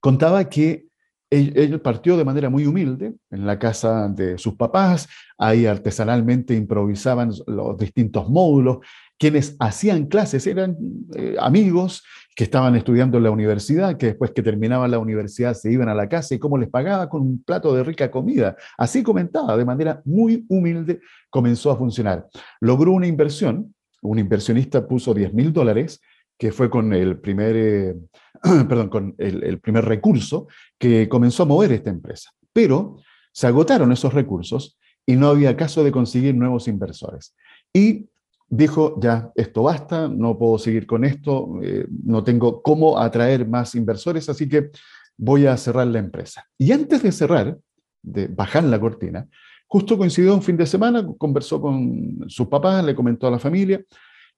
contaba 0.00 0.48
que 0.48 0.88
él, 1.30 1.80
partió 1.82 2.16
de 2.16 2.24
manera 2.24 2.48
muy 2.48 2.66
humilde 2.66 3.14
en 3.30 3.46
la 3.46 3.58
casa 3.58 4.08
de 4.08 4.38
sus 4.38 4.54
papás, 4.54 5.08
ahí 5.36 5.66
artesanalmente 5.66 6.54
improvisaban 6.54 7.32
los 7.46 7.76
distintos 7.76 8.30
módulos, 8.30 8.78
quienes 9.18 9.56
hacían 9.58 10.06
clases 10.06 10.46
eran 10.46 10.76
eh, 11.14 11.36
amigos 11.38 12.02
que 12.34 12.44
estaban 12.44 12.76
estudiando 12.76 13.18
en 13.18 13.24
la 13.24 13.30
universidad, 13.30 13.96
que 13.96 14.06
después 14.06 14.30
que 14.30 14.42
terminaban 14.42 14.90
la 14.90 15.00
universidad 15.00 15.54
se 15.54 15.72
iban 15.72 15.88
a 15.88 15.94
la 15.94 16.08
casa 16.08 16.34
y 16.34 16.38
cómo 16.38 16.56
les 16.56 16.70
pagaba 16.70 17.08
con 17.08 17.22
un 17.22 17.42
plato 17.42 17.74
de 17.74 17.82
rica 17.82 18.10
comida. 18.10 18.56
Así 18.78 19.02
comentaba, 19.02 19.56
de 19.56 19.64
manera 19.64 20.00
muy 20.04 20.46
humilde 20.48 21.00
comenzó 21.30 21.72
a 21.72 21.76
funcionar. 21.76 22.26
Logró 22.60 22.92
una 22.92 23.08
inversión, 23.08 23.74
un 24.00 24.18
inversionista 24.18 24.86
puso 24.86 25.12
10 25.12 25.34
mil 25.34 25.52
dólares 25.52 26.00
que 26.38 26.52
fue 26.52 26.70
con 26.70 26.92
el 26.92 27.18
primer, 27.18 27.56
eh, 27.56 27.96
perdón, 28.68 28.88
con 28.88 29.14
el, 29.18 29.58
primer 29.60 29.84
recurso 29.84 30.48
que 30.78 31.08
comenzó 31.08 31.42
a 31.42 31.46
mover 31.46 31.72
esta 31.72 31.90
empresa. 31.90 32.30
Pero 32.52 32.96
se 33.32 33.46
agotaron 33.46 33.92
esos 33.92 34.12
recursos 34.12 34.78
y 35.06 35.16
no 35.16 35.28
había 35.28 35.56
caso 35.56 35.84
de 35.84 35.92
conseguir 35.92 36.34
nuevos 36.34 36.68
inversores. 36.68 37.34
Y 37.72 38.06
dijo, 38.48 38.98
ya, 39.00 39.30
esto 39.34 39.62
basta, 39.62 40.08
no 40.08 40.38
puedo 40.38 40.58
seguir 40.58 40.86
con 40.86 41.04
esto, 41.04 41.58
eh, 41.62 41.86
no 42.04 42.24
tengo 42.24 42.62
cómo 42.62 42.98
atraer 42.98 43.46
más 43.46 43.74
inversores, 43.74 44.28
así 44.28 44.48
que 44.48 44.70
voy 45.16 45.46
a 45.46 45.56
cerrar 45.56 45.86
la 45.86 45.98
empresa. 45.98 46.44
Y 46.56 46.72
antes 46.72 47.02
de 47.02 47.12
cerrar, 47.12 47.58
de 48.02 48.28
bajar 48.28 48.64
la 48.64 48.80
cortina, 48.80 49.28
justo 49.66 49.98
coincidió 49.98 50.34
un 50.34 50.42
fin 50.42 50.56
de 50.56 50.66
semana, 50.66 51.06
conversó 51.18 51.60
con 51.60 52.24
sus 52.28 52.48
papás, 52.48 52.84
le 52.84 52.94
comentó 52.94 53.26
a 53.26 53.30
la 53.30 53.38
familia 53.38 53.82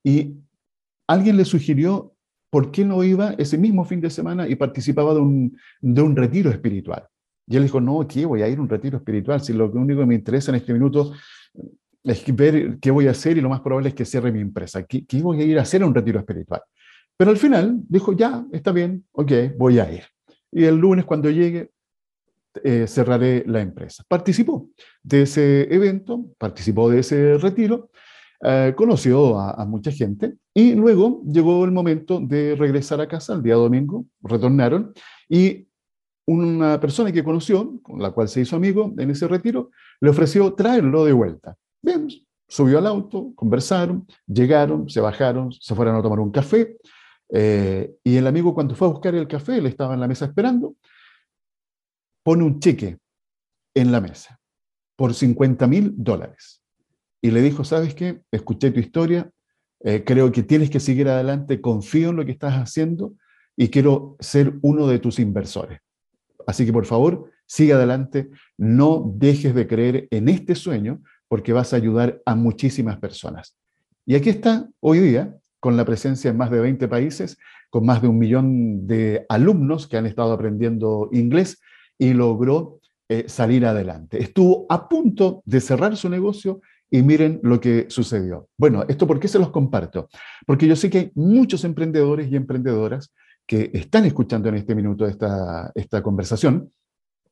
y 0.02 0.34
alguien 1.06 1.36
le 1.36 1.44
sugirió 1.44 2.14
por 2.50 2.70
qué 2.70 2.84
no 2.84 3.02
iba 3.04 3.34
ese 3.38 3.56
mismo 3.56 3.84
fin 3.84 4.00
de 4.00 4.10
semana 4.10 4.48
y 4.48 4.56
participaba 4.56 5.14
de 5.14 5.20
un, 5.20 5.56
de 5.80 6.02
un 6.02 6.16
retiro 6.16 6.50
espiritual. 6.50 7.06
Y 7.46 7.56
él 7.56 7.62
dijo, 7.62 7.80
no, 7.80 8.06
¿qué 8.06 8.26
voy 8.26 8.42
a 8.42 8.48
ir 8.48 8.58
a 8.58 8.62
un 8.62 8.68
retiro 8.68 8.98
espiritual? 8.98 9.40
Si 9.40 9.52
lo 9.52 9.70
único 9.70 10.00
que 10.00 10.06
me 10.06 10.14
interesa 10.14 10.50
en 10.50 10.56
este 10.56 10.72
minuto 10.72 11.12
es 12.02 12.36
ver 12.36 12.78
qué 12.80 12.90
voy 12.90 13.06
a 13.06 13.12
hacer 13.12 13.36
y 13.36 13.40
lo 13.40 13.48
más 13.48 13.60
probable 13.60 13.88
es 13.88 13.94
que 13.94 14.04
cierre 14.04 14.32
mi 14.32 14.40
empresa. 14.40 14.84
¿Qué, 14.84 15.04
qué 15.04 15.22
voy 15.22 15.40
a 15.40 15.44
ir 15.44 15.58
a 15.58 15.62
hacer 15.62 15.82
a 15.82 15.86
un 15.86 15.94
retiro 15.94 16.18
espiritual? 16.18 16.62
Pero 17.16 17.30
al 17.30 17.36
final 17.36 17.80
dijo, 17.88 18.12
ya, 18.12 18.44
está 18.52 18.72
bien, 18.72 19.04
ok, 19.12 19.32
voy 19.58 19.78
a 19.78 19.92
ir. 19.92 20.04
Y 20.50 20.64
el 20.64 20.76
lunes 20.76 21.04
cuando 21.04 21.28
llegue, 21.30 21.70
eh, 22.64 22.86
cerraré 22.88 23.44
la 23.46 23.60
empresa. 23.60 24.04
Participó 24.08 24.70
de 25.02 25.22
ese 25.22 25.72
evento, 25.72 26.26
participó 26.38 26.90
de 26.90 27.00
ese 27.00 27.38
retiro, 27.38 27.90
eh, 28.42 28.74
conoció 28.76 29.38
a, 29.38 29.64
mucha 29.66 29.90
gente 29.90 30.34
y 30.54 30.74
luego 30.74 31.22
llegó 31.26 31.64
el 31.64 31.72
momento 31.72 32.20
de 32.20 32.56
regresar 32.56 33.00
a 33.00 33.08
casa 33.08 33.34
el 33.34 33.42
día 33.42 33.54
domingo, 33.54 34.06
retornaron 34.22 34.92
y 35.28 35.66
una 36.26 36.78
persona 36.80 37.12
que 37.12 37.24
conoció, 37.24 37.80
con 37.82 38.00
la 38.00 38.12
cual 38.12 38.28
se 38.28 38.40
hizo 38.40 38.56
amigo 38.56 38.94
en 38.98 39.10
ese 39.10 39.26
retiro, 39.26 39.70
le 40.00 40.10
ofreció 40.10 40.54
traerlo 40.54 41.04
de 41.04 41.12
vuelta. 41.12 41.56
Bien, 41.82 42.08
subió 42.48 42.78
al 42.78 42.86
auto, 42.86 43.32
conversaron, 43.34 44.06
llegaron, 44.26 44.88
se 44.88 45.00
bajaron, 45.00 45.52
se 45.52 45.74
fueron 45.74 45.96
a 45.96 46.02
tomar 46.02 46.20
un 46.20 46.30
café 46.30 46.76
eh, 47.32 47.94
y 48.02 48.16
el 48.16 48.26
amigo 48.26 48.54
cuando 48.54 48.74
fue 48.74 48.88
a 48.88 48.90
buscar 48.90 49.14
el 49.14 49.28
café, 49.28 49.58
él 49.58 49.66
estaba 49.66 49.94
en 49.94 50.00
la 50.00 50.08
mesa 50.08 50.24
esperando, 50.24 50.74
pone 52.24 52.44
un 52.44 52.58
cheque 52.58 52.98
en 53.74 53.92
la 53.92 54.00
mesa 54.00 54.38
por 54.96 55.14
50 55.14 55.66
mil 55.66 55.92
dólares. 55.96 56.59
Y 57.22 57.30
le 57.30 57.42
dijo, 57.42 57.64
¿sabes 57.64 57.94
qué? 57.94 58.20
Escuché 58.30 58.70
tu 58.70 58.80
historia, 58.80 59.30
eh, 59.82 60.04
creo 60.04 60.30
que 60.32 60.42
tienes 60.42 60.70
que 60.70 60.80
seguir 60.80 61.08
adelante, 61.08 61.60
confío 61.60 62.10
en 62.10 62.16
lo 62.16 62.24
que 62.24 62.32
estás 62.32 62.54
haciendo 62.54 63.14
y 63.56 63.68
quiero 63.68 64.16
ser 64.20 64.54
uno 64.62 64.86
de 64.86 64.98
tus 64.98 65.18
inversores. 65.18 65.80
Así 66.46 66.66
que 66.66 66.72
por 66.72 66.86
favor, 66.86 67.30
sigue 67.46 67.72
adelante, 67.72 68.30
no 68.56 69.12
dejes 69.16 69.54
de 69.54 69.66
creer 69.66 70.08
en 70.10 70.28
este 70.28 70.54
sueño 70.54 71.02
porque 71.28 71.52
vas 71.52 71.72
a 71.72 71.76
ayudar 71.76 72.20
a 72.24 72.34
muchísimas 72.34 72.98
personas. 72.98 73.56
Y 74.06 74.14
aquí 74.14 74.30
está 74.30 74.68
hoy 74.80 74.98
día, 75.00 75.36
con 75.60 75.76
la 75.76 75.84
presencia 75.84 76.30
en 76.30 76.36
más 76.36 76.50
de 76.50 76.60
20 76.60 76.88
países, 76.88 77.36
con 77.68 77.84
más 77.84 78.02
de 78.02 78.08
un 78.08 78.18
millón 78.18 78.86
de 78.86 79.26
alumnos 79.28 79.86
que 79.86 79.96
han 79.96 80.06
estado 80.06 80.32
aprendiendo 80.32 81.08
inglés 81.12 81.60
y 81.98 82.14
logró 82.14 82.80
eh, 83.08 83.24
salir 83.28 83.66
adelante. 83.66 84.22
Estuvo 84.22 84.66
a 84.68 84.88
punto 84.88 85.42
de 85.44 85.60
cerrar 85.60 85.96
su 85.96 86.08
negocio 86.08 86.60
y 86.90 87.02
miren 87.02 87.40
lo 87.42 87.60
que 87.60 87.86
sucedió. 87.88 88.48
Bueno, 88.58 88.84
¿esto 88.88 89.06
por 89.06 89.20
qué 89.20 89.28
se 89.28 89.38
los 89.38 89.50
comparto? 89.50 90.08
Porque 90.46 90.66
yo 90.66 90.74
sé 90.74 90.90
que 90.90 90.98
hay 90.98 91.12
muchos 91.14 91.64
emprendedores 91.64 92.30
y 92.30 92.36
emprendedoras 92.36 93.12
que 93.46 93.70
están 93.72 94.04
escuchando 94.04 94.48
en 94.48 94.56
este 94.56 94.74
minuto 94.74 95.06
esta, 95.06 95.70
esta 95.74 96.02
conversación 96.02 96.72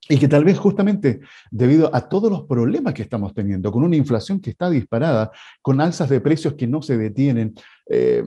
y 0.08 0.18
que 0.18 0.28
tal 0.28 0.44
vez 0.44 0.58
justamente 0.58 1.20
debido 1.50 1.94
a 1.94 2.08
todos 2.08 2.30
los 2.30 2.44
problemas 2.44 2.94
que 2.94 3.02
estamos 3.02 3.34
teniendo, 3.34 3.70
con 3.70 3.82
una 3.82 3.96
inflación 3.96 4.40
que 4.40 4.50
está 4.50 4.70
disparada, 4.70 5.30
con 5.60 5.80
alzas 5.80 6.08
de 6.08 6.20
precios 6.20 6.54
que 6.54 6.66
no 6.66 6.80
se 6.80 6.96
detienen, 6.96 7.54
eh, 7.90 8.24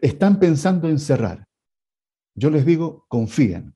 están 0.00 0.38
pensando 0.38 0.88
en 0.88 0.98
cerrar. 0.98 1.46
Yo 2.34 2.50
les 2.50 2.66
digo, 2.66 3.06
confíen. 3.08 3.74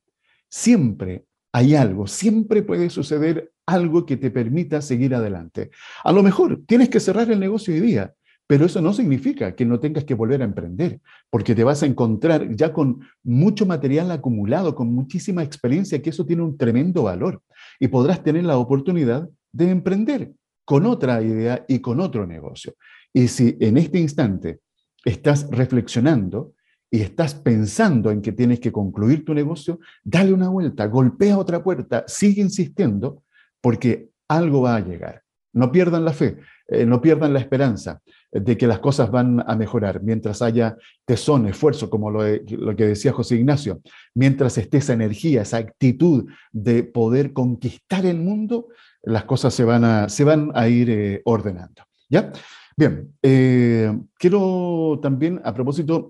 Siempre 0.49 1.27
hay 1.53 1.75
algo, 1.75 2.07
siempre 2.07 2.62
puede 2.62 2.90
suceder 2.90 3.53
algo 3.66 4.07
que 4.07 4.16
te 4.16 4.31
permita 4.31 4.81
seguir 4.81 5.14
adelante. 5.14 5.70
A 6.05 6.12
lo 6.12 6.22
mejor 6.22 6.62
tienes 6.66 6.88
que 6.88 7.00
cerrar 7.00 7.31
el 7.31 7.40
negocio 7.40 7.74
hoy 7.74 7.81
día, 7.81 8.14
pero 8.46 8.64
eso 8.64 8.81
no 8.81 8.92
significa 8.92 9.57
que 9.57 9.64
no 9.64 9.81
tengas 9.81 10.05
que 10.05 10.14
volver 10.14 10.40
a 10.40 10.44
emprender, 10.44 11.00
porque 11.31 11.55
te 11.55 11.64
vas 11.64 11.83
a 11.83 11.87
encontrar 11.87 12.55
ya 12.55 12.72
con 12.72 13.00
mucho 13.24 13.66
material 13.66 14.11
acumulado, 14.12 14.74
con 14.74 14.94
muchísima 14.94 15.42
experiencia, 15.42 16.00
que 16.00 16.11
eso 16.11 16.24
tiene 16.24 16.42
un 16.42 16.57
tremendo 16.57 17.02
valor 17.02 17.42
y 17.81 17.88
podrás 17.88 18.22
tener 18.22 18.44
la 18.44 18.57
oportunidad 18.57 19.29
de 19.52 19.70
emprender 19.70 20.33
con 20.64 20.87
otra 20.87 21.22
idea 21.22 21.64
y 21.68 21.81
con 21.81 22.00
otro 22.00 22.26
negocio. 22.26 22.74
Y 23.12 23.29
si 23.29 23.57
en 23.61 23.79
este 23.79 23.98
instante 23.98 24.61
estás 25.05 25.48
reflexionando 25.50 26.52
y 26.90 27.00
estás 27.00 27.35
pensando 27.35 28.11
en 28.11 28.22
que 28.22 28.33
tienes 28.33 28.61
que 28.61 28.70
concluir 28.70 29.24
tu 29.24 29.35
negocio, 29.35 29.81
dale 30.05 30.33
una 30.33 30.48
vuelta, 30.48 30.87
golpea 30.87 31.37
otra 31.38 31.62
puerta, 31.62 32.05
sigue 32.07 32.42
insistiendo, 32.42 33.24
porque 33.66 34.11
algo 34.29 34.62
va 34.62 34.76
a 34.76 34.81
llegar. 34.81 35.24
No 35.52 35.72
pierdan 35.72 36.05
la 36.05 36.12
fe, 36.12 36.37
eh, 36.68 36.87
no 36.87 37.00
pierdan 37.00 37.33
la 37.33 37.40
esperanza 37.40 38.00
de 38.31 38.57
que 38.57 38.68
las 38.68 38.79
cosas 38.79 39.11
van 39.11 39.42
a 39.44 39.57
mejorar 39.57 40.05
mientras 40.05 40.40
haya 40.40 40.76
tesón, 41.05 41.48
esfuerzo, 41.48 41.90
como 41.90 42.09
lo, 42.12 42.20
lo, 42.22 42.76
que 42.76 42.87
decía 42.87 43.12
José 43.12 43.35
Ignacio, 43.35 43.81
mientras 44.14 44.57
esté 44.57 44.79
esa 44.79 44.92
energía, 44.92 45.42
esa 45.42 45.57
actitud 45.57 46.31
de 46.52 46.85
poder 46.85 47.33
conquistar 47.33 48.07
el 48.07 48.20
mundo, 48.20 48.68
las 49.02 49.24
cosas 49.24 49.52
se 49.52 49.64
van 49.64 49.83
a, 49.83 50.09
se 50.09 50.22
van 50.22 50.52
a 50.55 50.68
ir 50.68 50.88
eh, 50.88 51.22
ordenando. 51.24 51.83
¿Ya? 52.09 52.31
Bien, 52.76 53.16
eh, 53.20 53.92
quiero 54.16 55.00
también, 55.02 55.40
a 55.42 55.52
propósito 55.52 56.09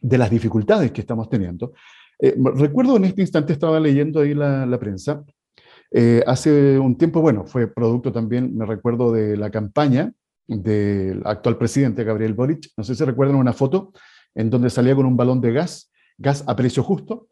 de 0.00 0.16
las 0.16 0.30
dificultades 0.30 0.92
que 0.92 1.02
estamos 1.02 1.28
teniendo. 1.28 1.74
Eh, 2.20 2.34
recuerdo 2.56 2.96
en 2.96 3.04
este 3.04 3.20
instante, 3.20 3.52
estaba 3.52 3.78
leyendo 3.78 4.20
ahí 4.20 4.34
la, 4.34 4.78
prensa, 4.80 5.24
eh, 5.90 6.22
hace 6.26 6.78
un 6.78 6.96
tiempo, 6.96 7.20
bueno, 7.20 7.46
fue 7.46 7.66
producto 7.66 8.12
también, 8.12 8.56
me 8.56 8.66
recuerdo, 8.66 9.12
de 9.12 9.36
la 9.36 9.50
campaña 9.50 10.12
del 10.46 11.22
actual 11.24 11.58
presidente 11.58 12.04
Gabriel 12.04 12.34
Boric, 12.34 12.70
no 12.76 12.84
sé 12.84 12.94
si 12.94 13.04
recuerdan 13.04 13.36
una 13.36 13.52
foto 13.52 13.92
en 14.34 14.50
donde 14.50 14.70
salía 14.70 14.94
con 14.94 15.06
un 15.06 15.16
balón 15.16 15.40
de 15.40 15.52
gas, 15.52 15.90
gas 16.16 16.44
a 16.46 16.56
precio 16.56 16.82
justo. 16.82 17.28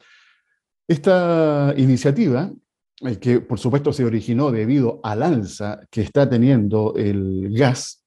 Esta 0.88 1.74
iniciativa, 1.76 2.50
eh, 3.02 3.18
que 3.18 3.40
por 3.40 3.58
supuesto 3.58 3.92
se 3.92 4.04
originó 4.04 4.50
debido 4.50 5.00
al 5.02 5.22
alza 5.22 5.80
que 5.90 6.02
está 6.02 6.28
teniendo 6.28 6.94
el 6.96 7.48
gas, 7.56 8.04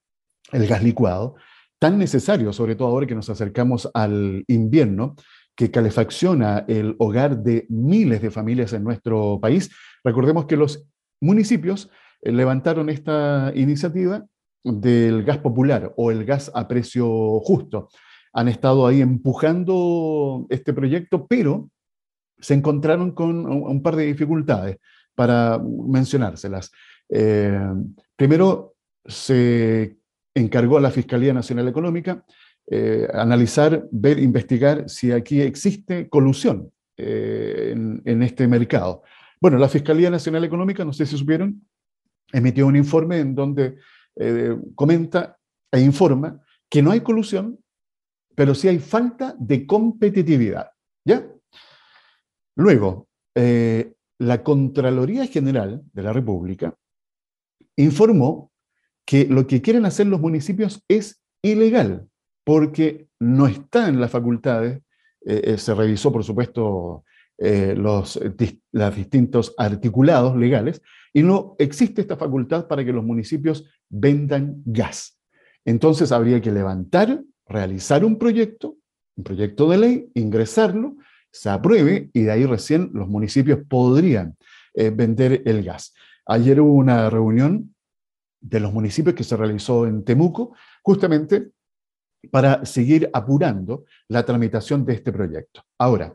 el 0.52 0.68
gas 0.68 0.84
licuado, 0.84 1.36
tan 1.80 1.98
necesario, 1.98 2.52
sobre 2.54 2.76
todo 2.76 2.90
ahora 2.90 3.08
que 3.08 3.16
nos 3.16 3.30
acercamos 3.30 3.90
al 3.94 4.44
invierno, 4.48 5.16
que 5.60 5.72
calefacciona 5.72 6.64
el 6.70 6.96
hogar 7.00 7.44
de 7.44 7.66
miles 7.68 8.22
de 8.22 8.32
familias 8.32 8.72
en 8.72 8.82
nuestro 8.82 9.42
país. 9.42 9.70
Recordemos 10.06 10.46
que 10.46 10.56
los 10.56 10.88
municipios 11.20 11.92
eh, 12.22 12.32
levantaron 12.32 12.90
esta 12.90 13.52
iniciativa 13.54 14.26
del 14.64 15.26
gas 15.26 15.40
popular 15.40 15.94
o 15.98 16.12
el 16.12 16.24
gas 16.24 16.50
a 16.56 16.66
precio 16.66 17.42
justo. 17.42 17.90
Han 18.32 18.48
estado 18.48 18.88
ahí 18.88 19.02
empujando 19.02 20.48
este 20.50 20.72
proyecto, 20.72 21.28
pero 21.28 21.70
se 22.38 22.54
encontraron 22.54 23.12
con 23.12 23.46
un 23.46 23.84
par 23.84 23.98
de 23.98 24.06
dificultades 24.06 24.78
para 25.14 25.60
mencionárselas. 25.62 26.72
Eh, 27.10 27.60
primero, 28.16 28.76
se 29.04 29.98
encargó 30.34 30.78
a 30.78 30.82
la 30.82 30.92
Fiscalía 30.92 31.34
Nacional 31.34 31.68
Económica 31.68 32.24
eh, 32.72 33.08
analizar, 33.14 33.88
ver, 33.92 34.20
investigar 34.20 34.88
si 34.88 35.12
aquí 35.12 35.42
existe 35.42 36.08
colusión 36.08 36.72
eh, 36.98 37.72
en, 37.74 38.22
este 38.22 38.48
mercado. 38.48 39.02
Bueno, 39.42 39.58
la 39.58 39.68
Fiscalía 39.68 40.12
Nacional 40.12 40.44
Económica, 40.44 40.86
no 40.86 40.94
sé 40.94 41.08
si 41.08 41.18
supieron, 41.18 41.68
emitió 42.32 42.68
un 42.68 42.76
informe 42.76 43.22
en 43.22 43.34
donde 43.34 43.78
eh, 44.18 44.56
comenta 44.76 45.36
e 45.72 45.80
informa 45.80 46.40
que 46.70 46.84
no 46.84 46.92
hay 46.92 47.02
colusión, 47.02 47.58
pero 48.36 48.54
sí 48.54 48.68
hay 48.68 48.78
falta 48.78 49.36
de 49.40 49.66
competitividad. 49.66 50.70
¿Ya? 51.04 51.26
Luego, 52.56 53.08
la 53.34 54.44
Contraloría 54.44 55.26
General 55.26 55.82
de 55.94 56.04
la 56.04 56.14
República 56.14 56.76
informó 57.78 58.52
que 59.06 59.26
lo 59.26 59.48
que 59.48 59.62
quieren 59.62 59.86
hacer 59.86 60.06
los 60.06 60.20
municipios 60.20 60.84
es 60.88 61.24
ilegal, 61.42 62.10
porque 62.50 63.08
no 63.20 63.46
está 63.46 63.90
en 63.90 64.02
las 64.02 64.10
facultades, 64.10 64.82
eh, 65.24 65.42
eh, 65.44 65.58
se 65.60 65.76
revisó 65.76 66.12
por 66.12 66.24
supuesto 66.24 67.04
eh, 67.38 67.76
los 67.78 68.20
distintos 68.96 69.54
articulados 69.56 70.36
legales, 70.36 70.82
y 71.14 71.22
no 71.22 71.56
existe 71.60 72.02
esta 72.02 72.18
facultad 72.18 72.68
para 72.68 72.84
que 72.84 72.92
los 72.92 73.04
municipios 73.04 73.70
vendan 73.88 74.64
gas. 74.66 75.20
Entonces 75.64 76.12
habría 76.12 76.42
que 76.42 76.52
levantar, 76.52 77.22
realizar 77.46 78.04
un 78.04 78.18
proyecto, 78.18 78.78
un 79.16 79.24
proyecto 79.24 79.70
de 79.70 79.78
ley, 79.78 80.12
ingresarlo, 80.16 80.96
se 81.32 81.52
apruebe 81.52 82.10
y 82.14 82.22
de 82.22 82.32
ahí 82.32 82.48
recién 82.48 82.90
los 82.96 83.08
municipios 83.08 83.60
podrían 83.70 84.36
vender 84.74 85.44
el 85.46 85.64
gas. 85.64 85.94
Ayer 86.26 86.60
hubo 86.62 86.74
una 86.74 87.12
reunión 87.12 87.76
de 88.42 88.60
los 88.60 88.74
municipios 88.74 89.14
que 89.14 89.24
se 89.24 89.38
realizó 89.38 89.86
en 89.86 90.04
Temuco, 90.04 90.56
justamente 90.82 91.52
para 92.32 92.66
seguir 92.66 93.10
apurando 93.14 93.86
la 94.08 94.24
tramitación 94.24 94.86
de 94.86 94.94
este 94.94 95.12
proyecto. 95.12 95.64
Ahora, 95.78 96.14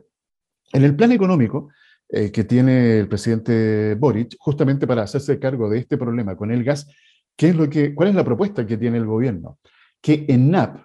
en 0.71 0.83
el 0.83 0.95
plan 0.95 1.11
económico 1.11 1.69
eh, 2.09 2.31
que 2.31 2.43
tiene 2.43 2.99
el 2.99 3.07
presidente 3.07 3.95
Boric, 3.95 4.35
justamente 4.39 4.85
para 4.85 5.03
hacerse 5.03 5.39
cargo 5.39 5.69
de 5.69 5.79
este 5.79 5.97
problema 5.97 6.35
con 6.35 6.51
el 6.51 6.63
gas, 6.63 6.87
¿qué 7.35 7.49
es 7.49 7.55
lo 7.55 7.69
que, 7.69 7.95
¿cuál 7.95 8.09
es 8.09 8.15
la 8.15 8.23
propuesta 8.23 8.65
que 8.65 8.77
tiene 8.77 8.97
el 8.97 9.05
gobierno? 9.05 9.59
Que 10.01 10.25
ENAP 10.27 10.83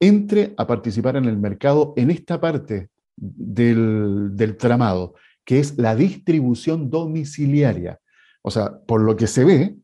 entre 0.00 0.54
a 0.56 0.66
participar 0.66 1.16
en 1.16 1.24
el 1.24 1.38
mercado 1.38 1.94
en 1.96 2.10
esta 2.10 2.40
parte 2.40 2.90
del, 3.16 4.30
del 4.32 4.56
tramado, 4.56 5.14
que 5.44 5.58
es 5.58 5.78
la 5.78 5.96
distribución 5.96 6.90
domiciliaria. 6.90 7.98
O 8.42 8.50
sea, 8.50 8.78
por 8.86 9.00
lo 9.00 9.16
que 9.16 9.26
se 9.26 9.44
ve, 9.44 9.76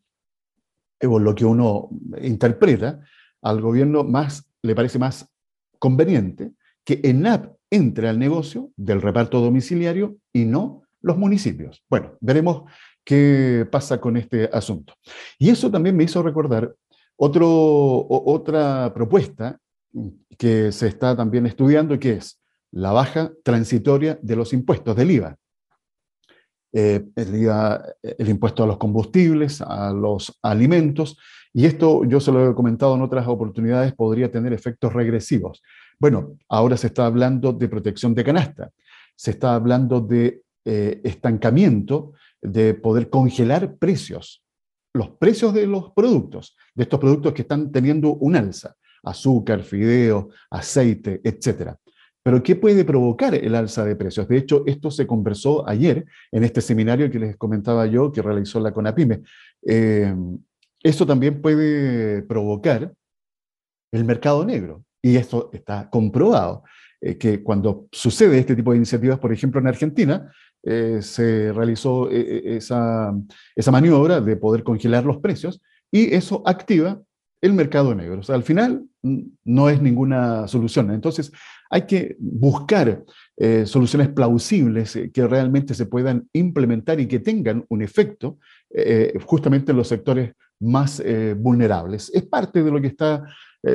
o 1.03 1.19
lo 1.19 1.35
que 1.35 1.45
uno 1.45 1.89
interpreta, 2.21 3.01
al 3.43 3.61
gobierno 3.61 4.05
más, 4.05 4.47
le 4.65 4.75
parece 4.75 4.99
más 4.99 5.31
conveniente 5.79 6.53
que 6.85 7.01
ENAP 7.05 7.55
entre 7.71 8.09
al 8.09 8.19
negocio 8.19 8.71
del 8.77 9.03
reparto 9.03 9.41
domiciliario 9.41 10.17
y 10.33 10.45
no 10.47 10.83
los 11.03 11.19
municipios. 11.19 11.85
Bueno, 11.91 12.17
veremos 12.21 12.63
qué 13.05 13.69
pasa 13.71 14.01
con 14.01 14.17
este 14.17 14.49
asunto. 14.53 14.95
Y 15.39 15.51
eso 15.51 15.71
también 15.71 15.97
me 15.97 16.05
hizo 16.05 16.23
recordar 16.23 16.75
otra 17.17 18.93
propuesta 18.95 19.61
que 20.39 20.73
se 20.73 20.89
está 20.89 21.15
también 21.15 21.47
estudiando, 21.47 21.99
que 21.99 22.15
es 22.15 22.41
la 22.71 22.93
baja 22.93 23.33
transitoria 23.45 24.19
de 24.23 24.37
los 24.37 24.53
impuestos 24.53 24.97
del 24.97 25.11
IVA. 25.11 25.37
Eh, 26.77 27.05
el, 27.15 28.29
impuesto 28.29 28.65
a 28.65 28.67
los 28.67 28.79
combustibles, 28.79 29.61
a 29.61 29.93
los 29.93 30.37
alimentos, 30.43 31.17
y 31.53 31.67
esto 31.67 32.05
yo 32.05 32.19
se 32.19 32.33
lo 32.33 32.51
he 32.51 32.55
comentado 32.57 32.97
en 32.97 33.03
otras 33.03 33.29
oportunidades, 33.29 33.95
podría 33.95 34.33
tener 34.33 34.53
efectos 34.53 34.93
regresivos. 34.93 35.63
Bueno, 36.01 36.37
ahora 36.49 36.77
se 36.77 36.89
está 36.89 37.07
hablando 37.07 37.53
de 37.53 37.69
protección 37.69 38.13
de 38.13 38.25
canasta, 38.25 38.73
se 39.15 39.31
está 39.31 39.55
hablando 39.55 40.01
de 40.01 40.43
eh, 40.65 41.01
estancamiento, 41.05 42.15
de 42.43 42.75
poder 42.75 43.09
congelar 43.09 43.77
precios, 43.77 44.43
los 44.93 45.11
precios 45.11 45.55
de 45.55 45.69
los 45.69 45.93
productos, 45.93 46.57
de 46.75 46.83
estos 46.83 46.99
productos 46.99 47.35
que 47.35 47.43
están 47.43 47.71
teniendo 47.71 48.15
un 48.15 48.35
alza, 48.35 48.75
azúcar, 49.05 49.63
fideo, 49.63 50.31
aceite, 50.51 51.21
etcétera. 51.23 51.79
Pero 52.25 52.43
¿qué 52.43 52.57
puede 52.57 52.87
provocar 52.87 53.35
el 53.35 53.55
alza 53.55 53.85
de 53.85 53.97
precios? 53.97 54.27
De 54.27 54.39
hecho, 54.39 54.63
esto 54.67 54.91
se 54.91 55.07
conversó 55.07 55.69
ayer 55.69 56.07
en 56.33 56.43
este 56.43 56.63
seminario 56.63 57.11
que 57.11 57.19
les 57.19 57.37
comentaba 57.37 57.87
yo 57.87 58.11
que 58.11 58.23
realizó 58.23 58.59
la 58.61 58.73
CONAPIME. 58.73 59.21
Eh, 59.67 60.15
esto 60.83 61.07
también 61.07 61.43
puede 61.43 62.23
provocar 62.23 62.95
el 63.93 64.05
mercado 64.07 64.43
negro. 64.47 64.85
Y 65.03 65.17
esto 65.17 65.51
está 65.53 65.91
comprobado, 65.91 66.65
eh, 67.03 67.19
que 67.19 67.43
cuando 67.43 67.89
sucede 67.93 68.39
este 68.39 68.57
tipo 68.57 68.71
de 68.71 68.79
iniciativas, 68.79 69.19
por 69.19 69.31
ejemplo 69.31 69.61
en 69.61 69.67
Argentina, 69.67 70.33
eh, 70.63 71.01
se 71.03 71.53
realizó 71.53 72.09
esa, 72.09 73.15
esa 73.55 73.71
maniobra 73.71 74.23
de 74.23 74.37
poder 74.37 74.65
congelar 74.65 75.05
los 75.05 75.19
precios 75.19 75.61
y 75.93 76.15
eso 76.15 76.43
activa 76.47 77.03
el 77.45 77.53
mercado 77.53 77.95
negro. 77.95 78.21
O 78.21 78.23
sea, 78.23 78.37
al 78.37 78.43
final 78.43 78.87
no 79.03 79.69
es 79.69 79.83
ninguna 79.83 80.49
solución. 80.49 80.91
Entonces, 80.91 81.31
hay 81.69 81.83
que 81.83 82.17
buscar 82.19 83.05
eh, 83.37 83.67
soluciones 83.67 84.09
plausibles 84.09 84.97
eh, 84.97 85.11
que 85.13 85.27
realmente 85.27 85.75
se 85.75 85.85
puedan 85.85 86.27
implementar 86.33 87.01
y 87.01 87.07
que 87.07 87.19
tengan 87.19 87.63
un 87.69 87.83
efecto 87.83 88.39
eh, 88.71 89.13
justamente 89.27 89.73
en 89.73 89.77
los 89.77 89.89
sectores 89.89 90.33
más 90.59 91.03
vulnerables. 91.37 92.11
Es 92.15 92.23
parte 92.23 92.63
de 92.63 92.71
lo 92.71 92.81
que 92.81 92.87
está 92.87 93.23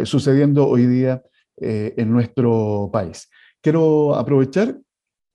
sucediendo 0.06 0.66
hoy 0.66 0.88
día 0.88 1.22
en 1.58 2.12
nuestro 2.12 2.90
país. 2.92 3.30
Quiero 3.62 4.16
aprovechar 4.16 4.80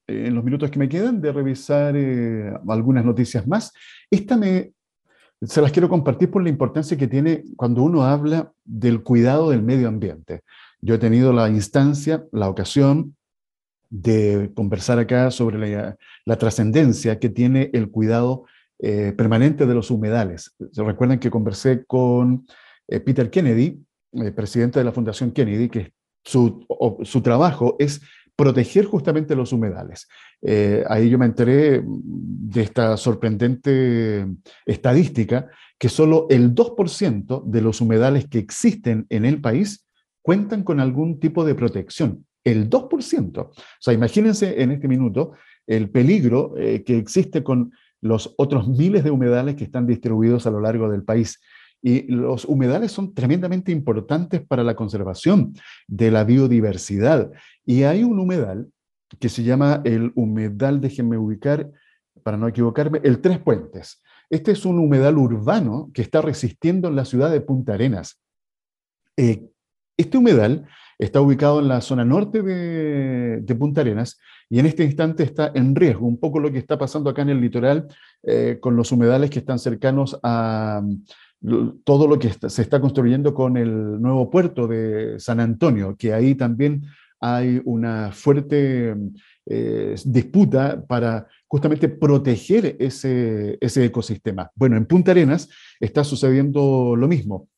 en 0.08 0.34
los 0.34 0.42
minutos 0.42 0.70
que 0.70 0.78
me 0.78 0.88
quedan 0.88 1.20
de 1.20 1.30
revisar 1.30 1.94
algunas 2.66 3.04
noticias 3.04 3.46
más. 3.46 3.72
Esta 4.10 4.36
me 4.36 4.72
se 5.42 5.60
las 5.60 5.72
quiero 5.72 5.88
compartir 5.88 6.30
por 6.30 6.42
la 6.42 6.48
importancia 6.48 6.96
que 6.96 7.08
tiene 7.08 7.44
cuando 7.56 7.82
uno 7.82 8.02
habla 8.02 8.52
del 8.64 9.02
cuidado 9.02 9.50
del 9.50 9.62
medio 9.62 9.88
ambiente. 9.88 10.42
Yo 10.80 10.94
he 10.94 10.98
tenido 10.98 11.32
la 11.32 11.48
instancia, 11.48 12.24
la 12.32 12.48
ocasión 12.48 13.16
de 13.90 14.50
conversar 14.54 14.98
acá 14.98 15.30
sobre 15.30 15.96
la, 16.24 16.36
trascendencia 16.36 17.18
que 17.18 17.28
tiene 17.28 17.70
el 17.72 17.90
cuidado 17.90 18.44
eh, 18.80 19.12
permanente 19.16 19.66
de 19.66 19.74
los 19.74 19.90
humedales. 19.90 20.54
Se 20.72 20.82
recuerdan 20.82 21.20
que 21.20 21.30
conversé 21.30 21.84
con 21.84 22.46
eh, 22.88 23.00
Peter 23.00 23.30
Kennedy, 23.30 23.80
eh, 24.12 24.32
presidente 24.32 24.78
de 24.78 24.84
la 24.84 24.92
Fundación 24.92 25.30
Kennedy, 25.30 25.68
que 25.68 25.92
su, 26.24 26.66
su 27.02 27.20
trabajo 27.22 27.76
es 27.78 28.00
proteger 28.36 28.84
justamente 28.86 29.36
los 29.36 29.52
humedales. 29.52 30.08
Eh, 30.42 30.84
ahí 30.88 31.08
yo 31.08 31.18
me 31.18 31.26
enteré 31.26 31.82
de 31.84 32.62
esta 32.62 32.96
sorprendente 32.96 34.26
estadística 34.66 35.48
que 35.78 35.88
solo 35.88 36.26
el 36.30 36.54
2% 36.54 37.44
de 37.44 37.60
los 37.60 37.80
humedales 37.80 38.28
que 38.28 38.38
existen 38.38 39.06
en 39.08 39.24
el 39.24 39.40
país 39.40 39.86
cuentan 40.22 40.62
con 40.62 40.80
algún 40.80 41.20
tipo 41.20 41.44
de 41.44 41.54
protección. 41.54 42.26
El 42.42 42.68
2%. 42.68 43.38
O 43.38 43.52
sea, 43.80 43.94
imagínense 43.94 44.62
en 44.62 44.72
este 44.72 44.88
minuto 44.88 45.32
el 45.66 45.90
peligro 45.90 46.54
eh, 46.58 46.82
que 46.84 46.98
existe 46.98 47.42
con 47.42 47.72
los 48.00 48.34
otros 48.36 48.68
miles 48.68 49.02
de 49.02 49.10
humedales 49.10 49.54
que 49.54 49.64
están 49.64 49.86
distribuidos 49.86 50.46
a 50.46 50.50
lo 50.50 50.60
largo 50.60 50.90
del 50.90 51.04
país. 51.04 51.40
Y 51.86 52.10
los 52.10 52.46
humedales 52.46 52.92
son 52.92 53.12
tremendamente 53.12 53.70
importantes 53.70 54.40
para 54.40 54.64
la 54.64 54.74
conservación 54.74 55.52
de 55.86 56.10
la 56.10 56.24
biodiversidad. 56.24 57.30
Y 57.66 57.82
hay 57.82 58.04
un 58.04 58.18
humedal 58.18 58.70
que 59.20 59.28
se 59.28 59.42
llama 59.42 59.82
el 59.84 60.10
humedal, 60.14 60.80
déjenme 60.80 61.18
ubicar 61.18 61.70
para 62.22 62.38
no 62.38 62.48
equivocarme, 62.48 63.02
el 63.04 63.20
Tres 63.20 63.38
Puentes. 63.38 64.02
Este 64.30 64.52
es 64.52 64.64
un 64.64 64.78
humedal 64.78 65.18
urbano 65.18 65.90
que 65.92 66.00
está 66.00 66.22
resistiendo 66.22 66.88
en 66.88 66.96
la 66.96 67.04
ciudad 67.04 67.30
de 67.30 67.42
Punta 67.42 67.74
Arenas. 67.74 68.18
Eh, 69.18 69.46
este 69.98 70.16
humedal 70.16 70.66
está 70.98 71.20
ubicado 71.20 71.60
en 71.60 71.68
la 71.68 71.82
zona 71.82 72.06
norte 72.06 72.40
de, 72.40 73.54
Punta 73.56 73.82
Arenas 73.82 74.18
y 74.48 74.58
en 74.58 74.64
este 74.64 74.84
instante 74.84 75.22
está 75.22 75.52
en 75.54 75.76
riesgo, 75.76 76.06
un 76.06 76.18
poco 76.18 76.40
lo 76.40 76.50
que 76.50 76.58
está 76.58 76.78
pasando 76.78 77.10
acá 77.10 77.20
en 77.20 77.28
el 77.28 77.42
litoral 77.42 77.88
eh, 78.22 78.56
con 78.58 78.74
los 78.74 78.90
humedales 78.90 79.28
que 79.28 79.40
están 79.40 79.58
cercanos 79.58 80.18
a, 80.22 80.82
todo 81.84 82.08
lo 82.08 82.18
que 82.18 82.30
se 82.48 82.62
está 82.62 82.80
construyendo 82.80 83.34
con 83.34 83.56
el 83.56 84.00
nuevo 84.00 84.30
puerto 84.30 84.66
de 84.66 85.18
San 85.18 85.40
Antonio, 85.40 85.96
que 85.96 86.14
ahí 86.14 86.34
también 86.34 86.84
hay 87.20 87.60
una 87.64 88.12
fuerte 88.12 88.94
eh, 89.46 89.94
disputa 90.04 90.84
para 90.86 91.26
justamente 91.46 91.88
proteger 91.88 92.76
ese, 92.78 93.58
ecosistema. 93.60 94.50
Bueno, 94.54 94.76
en 94.76 94.86
Punta 94.86 95.10
Arenas 95.10 95.48
está 95.80 96.02
sucediendo 96.02 96.94
lo 96.96 97.08
mismo. 97.08 97.48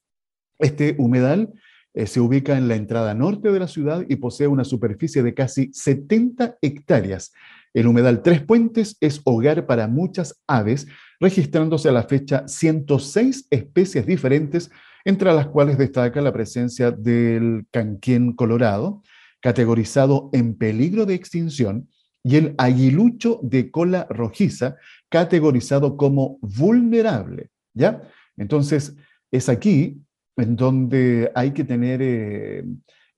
Este 0.58 0.96
humedal 0.98 1.52
eh, 1.94 2.06
se 2.06 2.20
ubica 2.20 2.56
en 2.56 2.68
la 2.68 2.76
entrada 2.76 3.14
norte 3.14 3.50
de 3.50 3.58
la 3.60 3.68
ciudad 3.68 4.04
y 4.08 4.16
posee 4.16 4.46
una 4.46 4.64
superficie 4.64 5.22
de 5.22 5.34
casi 5.34 5.72
70 5.72 6.58
hectáreas. 6.60 7.32
El 7.76 7.88
humedal 7.88 8.22
Tres 8.22 8.40
Puentes 8.40 8.96
es 9.02 9.20
hogar 9.24 9.66
para 9.66 9.86
muchas 9.86 10.42
aves, 10.46 10.86
registrándose 11.20 11.90
a 11.90 11.92
la 11.92 12.04
fecha 12.04 12.48
106 12.48 13.48
especies 13.50 14.06
diferentes, 14.06 14.70
entre 15.04 15.30
las 15.34 15.48
cuales 15.48 15.76
destaca 15.76 16.22
la 16.22 16.32
presencia 16.32 16.90
del 16.90 17.66
canquén 17.70 18.32
colorado, 18.32 19.02
categorizado 19.42 20.30
en 20.32 20.56
peligro 20.56 21.04
de 21.04 21.16
extinción, 21.16 21.90
y 22.24 22.36
el 22.36 22.54
aguilucho 22.56 23.40
de 23.42 23.70
cola 23.70 24.06
rojiza, 24.08 24.76
categorizado 25.10 25.98
como 25.98 26.38
vulnerable. 26.40 27.50
¿Ya? 27.74 28.00
Entonces, 28.38 28.96
es 29.30 29.50
aquí 29.50 30.00
en 30.38 30.56
donde 30.56 31.30
hay 31.34 31.50
que 31.50 31.64
tener 31.64 32.00
eh, 32.00 32.64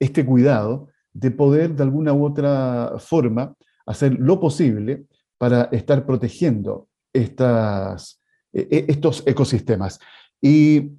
este 0.00 0.26
cuidado 0.26 0.88
de 1.12 1.30
poder 1.30 1.76
de 1.76 1.84
alguna 1.84 2.12
u 2.12 2.24
otra 2.24 2.94
forma 2.98 3.54
hacer 3.88 4.16
lo 4.18 4.38
posible 4.38 5.04
para 5.38 5.64
estar 5.72 6.04
protegiendo 6.04 6.88
estas, 7.12 8.20
e, 8.52 8.68
e, 8.70 8.84
estos 8.88 9.22
ecosistemas. 9.26 9.98
Y 10.40 10.92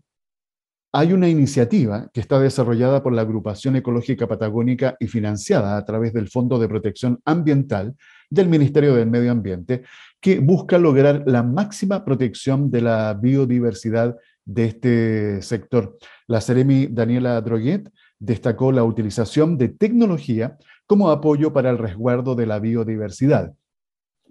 hay 0.91 1.13
una 1.13 1.29
iniciativa 1.29 2.09
que 2.11 2.19
está 2.19 2.39
desarrollada 2.39 3.03
por 3.03 3.13
la 3.13 3.21
Agrupación 3.21 3.75
Ecológica 3.75 4.27
Patagónica 4.27 4.97
y 4.99 5.07
financiada 5.07 5.77
a 5.77 5.85
través 5.85 6.13
del 6.13 6.29
Fondo 6.29 6.57
de 6.57 6.67
Protección 6.67 7.19
Ambiental 7.25 7.95
del 8.27 8.49
Ministerio 8.49 8.95
del 8.95 9.09
Medio 9.09 9.31
Ambiente, 9.31 9.83
que 10.19 10.39
busca 10.39 10.79
lograr 10.79 11.23
la 11.27 11.43
máxima 11.43 12.03
protección 12.03 12.71
de 12.71 12.81
la 12.81 13.13
biodiversidad 13.13 14.15
de 14.45 14.65
este 14.65 15.41
sector. 15.43 15.95
La 16.27 16.41
Seremi 16.41 16.87
Daniela 16.87 17.39
Droguet 17.41 17.87
destacó 18.17 18.71
la 18.71 18.83
utilización 18.83 19.59
de 19.59 19.69
tecnología 19.69 20.57
como 20.89 21.11
apoyo 21.11 21.53
para 21.53 21.69
el 21.69 21.77
resguardo 21.77 22.33
de 22.33 22.47
la 22.47 22.57
biodiversidad. 22.57 23.53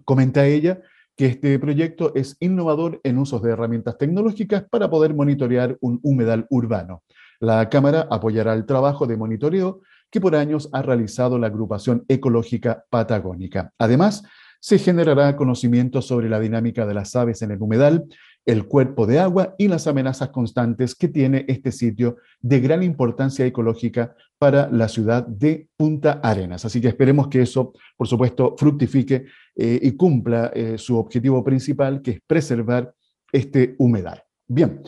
Comenta 0.03 0.45
ella 0.45 0.81
que 1.15 1.27
este 1.27 1.57
proyecto 1.57 2.11
es 2.15 2.35
innovador 2.41 2.99
en 3.05 3.17
usos 3.17 3.41
de 3.41 3.51
herramientas 3.51 3.97
tecnológicas 3.97 4.65
para 4.69 4.89
poder 4.89 5.13
monitorear 5.13 5.77
un 5.79 6.01
humedal 6.03 6.47
urbano. 6.49 7.03
La 7.39 7.69
Cámara 7.69 8.09
apoyará 8.11 8.53
el 8.53 8.65
trabajo 8.65 9.07
de 9.07 9.15
monitoreo 9.15 9.79
que 10.11 10.19
por 10.19 10.35
años 10.35 10.67
ha 10.73 10.81
realizado 10.81 11.39
la 11.39 11.47
agrupación 11.47 12.03
ecológica 12.09 12.83
patagónica. 12.89 13.71
Además, 13.77 14.23
se 14.59 14.79
generará 14.79 15.37
conocimiento 15.37 16.01
sobre 16.01 16.27
la 16.27 16.41
dinámica 16.41 16.85
de 16.85 16.93
las 16.93 17.15
aves 17.15 17.41
en 17.41 17.51
el 17.51 17.61
humedal, 17.61 18.05
el 18.45 18.65
cuerpo 18.65 19.05
de 19.05 19.19
agua 19.19 19.55
y 19.57 19.69
las 19.69 19.87
amenazas 19.87 20.29
constantes 20.29 20.93
que 20.93 21.07
tiene 21.07 21.45
este 21.47 21.71
sitio 21.71 22.17
de 22.41 22.59
gran 22.59 22.83
importancia 22.83 23.45
ecológica 23.45 24.15
para 24.39 24.69
la 24.71 24.87
ciudad 24.87 25.27
de 25.27 25.67
Punta 25.75 26.21
Arenas. 26.23 26.63
Así 26.63 26.79
que 26.79 26.87
esperemos 26.87 27.27
que 27.27 27.41
eso, 27.41 27.73
por 27.97 28.07
supuesto, 28.07 28.55
fructifique 28.57 29.25
eh, 29.55 29.79
y 29.81 29.91
cumpla 29.91 30.51
eh, 30.53 30.77
su 30.77 30.97
objetivo 30.97 31.43
principal, 31.43 32.01
que 32.01 32.11
es 32.11 32.19
preservar 32.25 32.93
este 33.31 33.75
humedal. 33.77 34.23
Bien, 34.47 34.81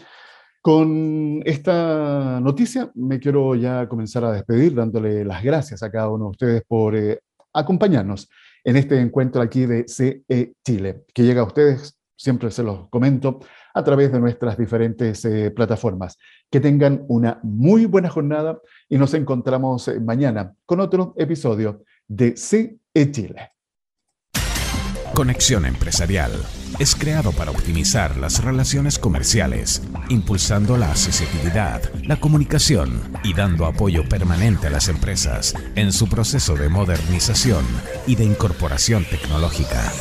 con 0.61 1.41
esta 1.45 2.39
noticia 2.39 2.89
me 2.95 3.19
quiero 3.19 3.53
ya 3.55 3.87
comenzar 3.89 4.23
a 4.23 4.31
despedir 4.31 4.73
dándole 4.73 5.25
las 5.25 5.43
gracias 5.43 5.83
a 5.83 5.91
cada 5.91 6.09
uno 6.09 6.25
de 6.25 6.31
ustedes 6.31 6.63
por 6.65 6.95
eh, 6.95 7.19
acompañarnos 7.53 8.29
en 8.63 8.77
este 8.77 8.99
encuentro 9.01 9.41
aquí 9.41 9.65
de 9.65 9.85
CE 9.87 10.53
Chile, 10.65 11.03
que 11.13 11.23
llega 11.23 11.41
a 11.41 11.45
ustedes, 11.45 12.00
siempre 12.21 12.51
se 12.51 12.63
los 12.63 12.87
comento, 12.89 13.39
a 13.73 13.83
través 13.83 14.11
de 14.11 14.19
nuestras 14.19 14.57
diferentes 14.57 15.25
eh, 15.25 15.51
plataformas. 15.51 16.17
Que 16.49 16.59
tengan 16.59 17.03
una 17.07 17.39
muy 17.41 17.85
buena 17.85 18.09
jornada 18.09 18.59
y 18.87 18.97
nos 18.97 19.13
encontramos 19.13 19.87
eh, 19.87 19.99
mañana 19.99 20.53
con 20.65 20.79
otro 20.79 21.13
episodio 21.17 21.83
de 22.07 22.35
CE 22.37 23.11
Chile. 23.11 23.51
Conexión 25.13 25.65
Empresarial 25.65 26.31
es 26.79 26.95
creado 26.95 27.31
para 27.33 27.51
optimizar 27.51 28.15
las 28.17 28.43
relaciones 28.43 28.97
comerciales, 28.97 29.81
impulsando 30.09 30.77
la 30.77 30.89
accesibilidad, 30.89 31.81
la 32.05 32.17
comunicación 32.17 33.01
y 33.23 33.33
dando 33.33 33.65
apoyo 33.65 34.07
permanente 34.07 34.67
a 34.67 34.69
las 34.69 34.87
empresas 34.87 35.53
en 35.75 35.91
su 35.91 36.07
proceso 36.07 36.55
de 36.55 36.69
modernización 36.69 37.65
y 38.07 38.15
de 38.15 38.23
incorporación 38.23 39.05
tecnológica. 39.05 39.91